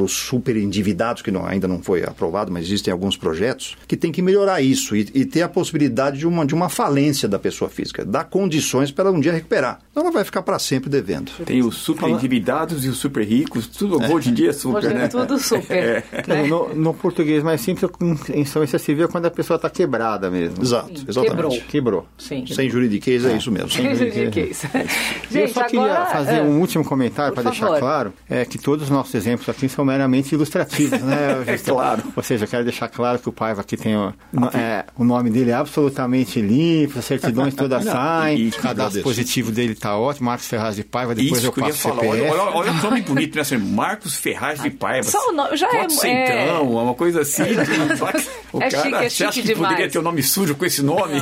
os 0.02 0.12
super 0.12 0.56
endividados, 0.56 1.22
que 1.22 1.30
não- 1.30 1.46
ainda 1.46 1.68
não 1.68 1.80
foi 1.80 2.02
aprovado, 2.02 2.50
mas 2.50 2.64
existem 2.66 2.90
alguns 2.92 3.16
projetos, 3.16 3.76
que 3.86 3.96
tem 3.96 4.10
que 4.10 4.20
melhorar 4.20 4.60
isso 4.60 4.96
e, 4.96 5.06
e 5.14 5.24
ter 5.24 5.42
a 5.42 5.48
possibilidade 5.48 6.18
de 6.18 6.26
uma, 6.26 6.44
de 6.44 6.52
uma 6.54 6.68
falência 6.68 7.28
da 7.28 7.38
pessoa 7.38 7.70
física, 7.70 8.04
dar 8.04 8.24
condições 8.24 8.90
para 8.90 9.08
ela 9.08 9.16
um 9.16 9.20
dia 9.20 9.32
recuperar. 9.32 9.78
Então 9.90 10.02
ela 10.02 10.12
vai 10.12 10.24
ficar 10.24 10.42
para 10.42 10.58
sempre 10.58 10.90
devendo. 10.90 11.30
Tem 11.44 11.62
os 11.62 11.76
super 11.76 12.08
endividados 12.08 12.84
e 12.84 12.88
os 12.88 12.98
super 12.98 13.24
ricos, 13.24 13.66
tudo 13.68 14.02
hoje 14.12 14.30
em 14.30 14.34
dia 14.34 14.50
é 14.50 14.52
super, 14.52 14.78
Hoje 14.78 14.86
é 14.88 14.94
né? 14.94 15.08
tudo 15.08 15.38
super. 15.38 16.04
né? 16.26 16.42
No, 16.48 16.74
no 16.74 16.92
português 16.92 17.42
mais 17.44 17.60
simples, 17.60 17.90
com 17.92 18.16
insolvência 18.34 18.78
civil 18.80 19.04
é 19.04 19.08
quando 19.08 19.26
a 19.26 19.30
pessoa 19.30 19.56
está 19.56 19.70
quebrada 19.70 20.28
mesmo. 20.30 20.60
Exato, 20.62 20.98
Sim, 20.98 21.04
exatamente. 21.08 21.30
quebrou. 21.30 21.60
Quebrou. 21.68 22.06
Sim. 22.18 22.44
Sem 22.46 22.68
juridiquês 22.68 23.24
é 23.24 23.36
isso 23.36 23.50
mesmo. 23.52 23.68
Juridiquês. 23.68 24.62
E 25.30 25.38
eu 25.38 25.48
só 25.48 25.64
queria 25.64 25.84
agora, 25.84 26.06
fazer 26.06 26.36
é, 26.36 26.42
um 26.42 26.58
último 26.60 26.84
comentário 26.84 27.34
para 27.34 27.50
deixar 27.50 27.75
claro 27.78 28.12
é 28.28 28.44
que 28.44 28.58
todos 28.58 28.84
os 28.84 28.90
nossos 28.90 29.14
exemplos 29.14 29.48
aqui 29.48 29.68
são 29.68 29.84
meramente 29.84 30.34
ilustrativos, 30.34 31.00
né? 31.00 31.16
É 31.46 31.58
claro. 31.58 32.02
Ou 32.14 32.22
seja, 32.22 32.44
eu 32.44 32.48
quero 32.48 32.64
deixar 32.64 32.88
claro 32.88 33.18
que 33.18 33.28
o 33.28 33.32
Paiva 33.32 33.60
aqui 33.60 33.76
tem 33.76 33.96
o, 33.96 34.12
é, 34.54 34.84
o 34.96 35.04
nome 35.04 35.30
dele 35.30 35.50
é 35.50 35.54
absolutamente 35.54 36.40
limpo, 36.40 36.98
as 36.98 37.04
certidões 37.04 37.54
todas 37.56 37.84
Não, 37.84 37.92
saem, 37.92 38.48
o 38.48 38.52
cadastro 38.52 39.02
positivo 39.02 39.50
dele 39.52 39.72
está 39.72 39.96
ótimo, 39.96 40.26
Marcos 40.26 40.46
Ferraz 40.46 40.76
de 40.76 40.84
Paiva, 40.84 41.14
depois 41.14 41.42
Isso 41.42 41.46
eu 41.46 41.52
eu 41.56 41.62
ia 41.62 41.68
passo 41.72 41.82
falar. 41.82 42.00
CPF. 42.02 42.22
Olha, 42.22 42.32
olha, 42.42 42.56
olha 42.56 42.70
o 42.72 42.74
nome 42.82 43.02
bonito, 43.02 43.34
né? 43.34 43.40
Assim, 43.42 43.56
Marcos 43.58 44.16
Ferraz 44.16 44.60
de 44.62 44.70
Paiva. 44.70 45.08
Só 45.10 45.28
o 45.28 45.32
nome- 45.32 45.56
já 45.56 45.66
é- 45.68 45.70
Quatrocentão, 45.82 46.70
uma 46.72 46.94
coisa 46.94 47.20
assim. 47.22 47.42
O 48.52 48.62
É 48.62 48.70
cara, 48.70 48.82
chique, 48.84 48.94
é 48.94 49.06
acha 49.06 49.32
chique 49.32 49.48
que 49.48 49.54
poderia 49.54 49.76
demais. 49.76 49.92
ter 49.92 49.98
um 49.98 50.02
nome 50.02 50.22
sujo 50.22 50.54
com 50.54 50.64
esse 50.64 50.82
nome? 50.82 51.20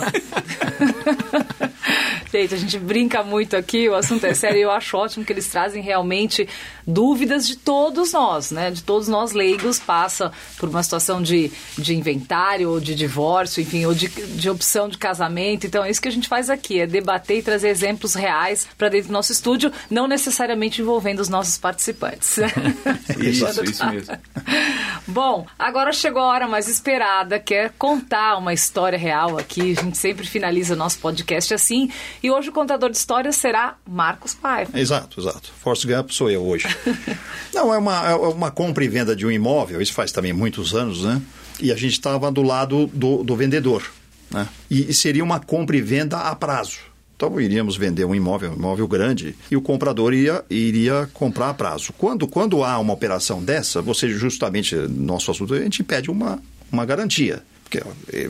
A 2.36 2.56
gente 2.56 2.78
brinca 2.78 3.22
muito 3.22 3.56
aqui, 3.56 3.88
o 3.88 3.94
assunto 3.94 4.24
é 4.24 4.34
sério 4.34 4.58
e 4.58 4.62
eu 4.62 4.70
acho 4.70 4.96
ótimo 4.96 5.24
que 5.24 5.32
eles 5.32 5.46
trazem 5.46 5.82
realmente 5.82 6.48
dúvidas 6.86 7.46
de 7.46 7.56
todos 7.56 8.12
nós, 8.12 8.50
né? 8.50 8.70
De 8.70 8.82
todos 8.82 9.06
nós 9.08 9.32
leigos 9.32 9.78
passa 9.78 10.32
por 10.58 10.68
uma 10.68 10.82
situação 10.82 11.22
de, 11.22 11.50
de 11.78 11.94
inventário 11.94 12.70
ou 12.70 12.80
de 12.80 12.94
divórcio, 12.94 13.62
enfim, 13.62 13.86
ou 13.86 13.94
de, 13.94 14.08
de 14.08 14.50
opção 14.50 14.88
de 14.88 14.98
casamento. 14.98 15.66
Então 15.66 15.84
é 15.84 15.90
isso 15.90 16.02
que 16.02 16.08
a 16.08 16.12
gente 16.12 16.28
faz 16.28 16.50
aqui, 16.50 16.80
é 16.80 16.86
debater 16.86 17.38
e 17.38 17.42
trazer 17.42 17.68
exemplos 17.68 18.14
reais 18.14 18.66
para 18.76 18.88
dentro 18.88 19.08
do 19.08 19.12
nosso 19.12 19.32
estúdio, 19.32 19.72
não 19.88 20.08
necessariamente 20.08 20.82
envolvendo 20.82 21.20
os 21.20 21.28
nossos 21.28 21.56
participantes. 21.56 22.38
Isso, 23.18 23.64
isso 23.64 23.86
mesmo. 23.86 24.16
Bom, 25.06 25.46
agora 25.58 25.92
chegou 25.92 26.22
a 26.22 26.26
hora 26.26 26.48
mais 26.48 26.68
esperada, 26.68 27.38
que 27.38 27.54
é 27.54 27.68
contar 27.68 28.36
uma 28.36 28.52
história 28.52 28.98
real 28.98 29.38
aqui. 29.38 29.76
A 29.78 29.82
gente 29.82 29.98
sempre 29.98 30.26
finaliza 30.26 30.74
o 30.74 30.76
nosso 30.76 30.98
podcast 30.98 31.54
assim. 31.54 31.90
E 32.24 32.30
hoje 32.30 32.48
o 32.48 32.52
contador 32.52 32.88
de 32.88 32.96
histórias 32.96 33.36
será 33.36 33.76
Marcos 33.86 34.32
Paiva. 34.32 34.80
Exato, 34.80 35.20
exato. 35.20 35.52
Forrest 35.60 35.86
Gump 35.86 36.10
sou 36.10 36.30
eu 36.30 36.42
hoje. 36.42 36.66
Não, 37.52 37.74
é 37.74 37.76
uma, 37.76 38.08
é 38.08 38.14
uma 38.14 38.50
compra 38.50 38.82
e 38.82 38.88
venda 38.88 39.14
de 39.14 39.26
um 39.26 39.30
imóvel, 39.30 39.82
isso 39.82 39.92
faz 39.92 40.10
também 40.10 40.32
muitos 40.32 40.74
anos, 40.74 41.04
né? 41.04 41.20
E 41.60 41.70
a 41.70 41.76
gente 41.76 41.92
estava 41.92 42.32
do 42.32 42.40
lado 42.40 42.86
do, 42.94 43.22
do 43.22 43.36
vendedor, 43.36 43.82
né? 44.30 44.48
E, 44.70 44.94
seria 44.94 45.22
uma 45.22 45.38
compra 45.38 45.76
e 45.76 45.82
venda 45.82 46.16
a 46.16 46.34
prazo. 46.34 46.78
Então 47.14 47.38
iríamos 47.38 47.76
vender 47.76 48.06
um 48.06 48.14
imóvel, 48.14 48.52
um 48.52 48.56
imóvel 48.56 48.88
grande, 48.88 49.36
e 49.50 49.56
o 49.56 49.60
comprador 49.60 50.14
ia, 50.14 50.42
iria 50.48 51.06
comprar 51.12 51.50
a 51.50 51.54
prazo. 51.54 51.92
Quando, 51.92 52.26
quando 52.26 52.64
há 52.64 52.78
uma 52.78 52.94
operação 52.94 53.44
dessa, 53.44 53.82
você 53.82 54.08
justamente, 54.08 54.74
nosso 54.74 55.30
assunto, 55.30 55.52
a 55.52 55.60
gente 55.60 55.84
pede 55.84 56.10
uma, 56.10 56.42
uma 56.72 56.86
garantia. 56.86 57.42
Porque 57.64 57.82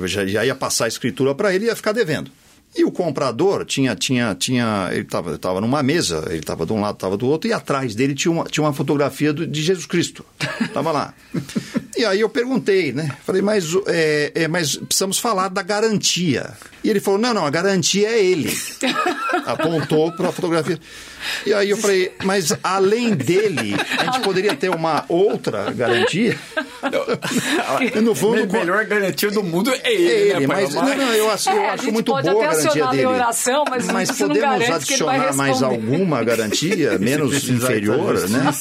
já, 0.08 0.26
já 0.26 0.44
ia 0.44 0.54
passar 0.56 0.86
a 0.86 0.88
escritura 0.88 1.32
para 1.32 1.54
ele 1.54 1.66
e 1.66 1.68
ia 1.68 1.76
ficar 1.76 1.92
devendo. 1.92 2.28
E 2.76 2.84
o 2.84 2.90
comprador 2.90 3.64
tinha, 3.64 3.94
tinha, 3.94 4.34
tinha, 4.34 4.88
ele 4.90 5.02
estava 5.02 5.38
tava 5.38 5.60
numa 5.60 5.82
mesa, 5.82 6.24
ele 6.28 6.38
estava 6.40 6.66
de 6.66 6.72
um 6.72 6.80
lado, 6.80 6.94
estava 6.96 7.16
do 7.16 7.26
outro, 7.28 7.48
e 7.48 7.52
atrás 7.52 7.94
dele 7.94 8.14
tinha 8.14 8.32
uma, 8.32 8.44
tinha 8.44 8.64
uma 8.64 8.72
fotografia 8.72 9.32
do- 9.32 9.46
de 9.46 9.62
Jesus 9.62 9.86
Cristo. 9.86 10.24
Estava 10.60 10.90
lá. 10.92 11.14
E 11.96 12.04
aí 12.04 12.20
eu 12.20 12.28
perguntei, 12.28 12.92
né? 12.92 13.16
Falei, 13.24 13.40
mas, 13.40 13.66
é, 13.86 14.32
é, 14.34 14.48
mas 14.48 14.74
precisamos 14.74 15.16
falar 15.16 15.46
da 15.46 15.62
garantia. 15.62 16.50
E 16.84 16.90
ele 16.90 17.00
falou, 17.00 17.18
não, 17.18 17.32
não, 17.32 17.46
a 17.46 17.50
garantia 17.50 18.08
é 18.10 18.22
ele. 18.22 18.54
Apontou 19.46 20.12
para 20.12 20.28
a 20.28 20.32
fotografia. 20.32 20.78
E 21.46 21.54
aí 21.54 21.70
eu 21.70 21.78
falei, 21.78 22.12
mas 22.22 22.54
além 22.62 23.14
dele, 23.14 23.74
a 23.98 24.04
gente 24.04 24.20
poderia 24.20 24.54
ter 24.54 24.68
uma 24.68 25.04
outra 25.08 25.72
garantia? 25.72 26.38
E 27.80 28.00
no 28.00 28.14
fundo, 28.14 28.42
A 28.42 28.46
melhor 28.46 28.84
garantia 28.84 29.30
do 29.30 29.42
mundo 29.42 29.72
é 29.72 29.90
ele, 29.92 30.06
é 30.06 30.20
ele, 30.36 30.40
né, 30.40 30.46
mas, 30.46 30.74
não, 30.74 30.84
não, 30.84 31.12
eu 31.14 31.30
acho, 31.30 31.48
eu 31.48 31.56
É, 31.62 31.70
a 31.70 31.72
acho 31.72 31.84
gente 31.84 31.92
muito 31.94 32.12
pode 32.12 32.28
boa 32.30 32.44
a 32.44 32.46
até 32.48 32.56
garantia 32.56 32.70
acionar 32.70 32.90
dele. 32.92 33.06
oração, 33.06 33.64
mas 33.70 33.86
não 33.86 33.94
podemos 34.28 34.70
adicionar 34.70 35.34
mais 35.34 35.62
alguma 35.62 36.22
garantia, 36.22 36.98
menos 37.00 37.48
inferior, 37.48 38.28
né? 38.28 38.52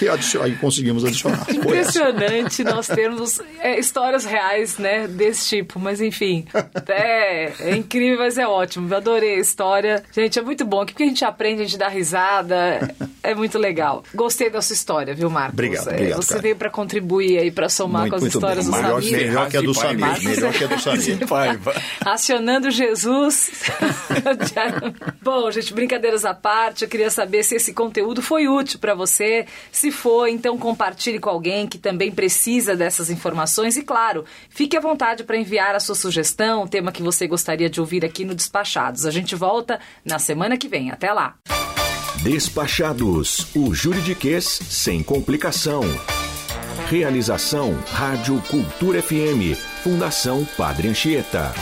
Aí, 0.00 0.08
adicion- 0.08 0.42
aí 0.42 0.54
conseguimos 0.56 1.04
adicionar. 1.04 1.44
Impressionante 1.50 2.62
nós 2.62 2.86
termos 2.86 3.40
é, 3.58 3.80
histórias 3.80 4.24
reais, 4.24 4.78
né, 4.78 5.08
desse 5.08 5.48
tipo. 5.48 5.80
Mas 5.80 6.00
enfim, 6.00 6.46
é, 6.88 7.52
é 7.60 7.76
incrível, 7.76 8.18
mas 8.18 8.38
é 8.38 8.46
ótimo. 8.46 8.88
Eu 8.88 8.96
adorei 8.96 9.36
a 9.36 9.40
história. 9.40 10.02
Gente, 10.12 10.38
é 10.38 10.42
muito 10.42 10.64
bom. 10.64 10.80
Aqui 10.80 10.92
porque 10.92 11.04
a 11.04 11.08
gente 11.08 11.24
aprende, 11.24 11.62
a 11.62 11.64
gente 11.64 11.78
dá 11.78 11.88
risada. 11.88 12.94
É 13.26 13.34
muito 13.34 13.58
legal. 13.58 14.04
Gostei 14.14 14.48
da 14.48 14.62
sua 14.62 14.74
história, 14.74 15.14
viu, 15.14 15.28
Marcos? 15.28 15.54
Obrigado, 15.54 15.88
É, 15.88 15.92
obrigado, 15.94 16.22
Você 16.22 16.28
cara. 16.28 16.42
veio 16.42 16.56
para 16.56 16.70
contribuir 16.70 17.38
aí, 17.38 17.50
para 17.50 17.68
somar 17.68 18.02
Muito, 18.02 18.10
com 18.10 18.16
as 18.16 18.22
muito 18.22 18.34
histórias 18.34 18.64
bem. 18.68 18.74
do 18.74 18.82
Melhor, 18.82 19.02
Samir. 19.02 19.16
melhor 19.26 19.50
que 19.50 19.56
a 19.56 19.60
do 19.60 19.74
Samir. 19.74 20.22
Melhor 20.22 20.52
que 20.52 20.64
a 20.64 20.66
do 20.68 20.78
Samir. 20.80 21.18
Acionando 22.04 22.70
Jesus. 22.70 23.50
Bom, 25.22 25.50
gente, 25.50 25.74
brincadeiras 25.74 26.24
à 26.24 26.34
parte, 26.34 26.84
eu 26.84 26.88
queria 26.88 27.10
saber 27.10 27.42
se 27.42 27.56
esse 27.56 27.72
conteúdo 27.72 28.22
foi 28.22 28.48
útil 28.48 28.78
para 28.78 28.94
você. 28.94 29.46
Se 29.72 29.90
for, 29.90 30.28
então 30.28 30.56
compartilhe 30.58 31.18
com 31.18 31.30
alguém 31.30 31.66
que 31.66 31.78
também 31.78 32.10
precisa 32.12 32.76
dessas 32.76 33.10
informações. 33.10 33.76
E 33.76 33.82
claro, 33.82 34.24
fique 34.50 34.76
à 34.76 34.80
vontade 34.80 35.24
para 35.24 35.36
enviar 35.36 35.74
a 35.74 35.80
sua 35.80 35.94
sugestão, 35.94 36.62
o 36.62 36.68
tema 36.68 36.92
que 36.92 37.02
você 37.02 37.26
gostaria 37.26 37.68
de 37.68 37.80
ouvir 37.80 38.04
aqui 38.04 38.24
no 38.24 38.34
Despachados. 38.34 39.04
A 39.04 39.10
gente 39.10 39.34
volta 39.34 39.80
na 40.04 40.18
semana 40.18 40.56
que 40.56 40.68
vem. 40.68 40.90
Até 40.90 41.12
lá. 41.12 41.34
Despachados, 42.22 43.46
o 43.54 43.72
juridiquês 43.72 44.44
sem 44.44 45.02
complicação. 45.02 45.82
Realização 46.88 47.78
Rádio 47.92 48.40
Cultura 48.48 49.00
FM, 49.02 49.56
Fundação 49.82 50.44
Padre 50.56 50.88
Anchieta. 50.88 51.54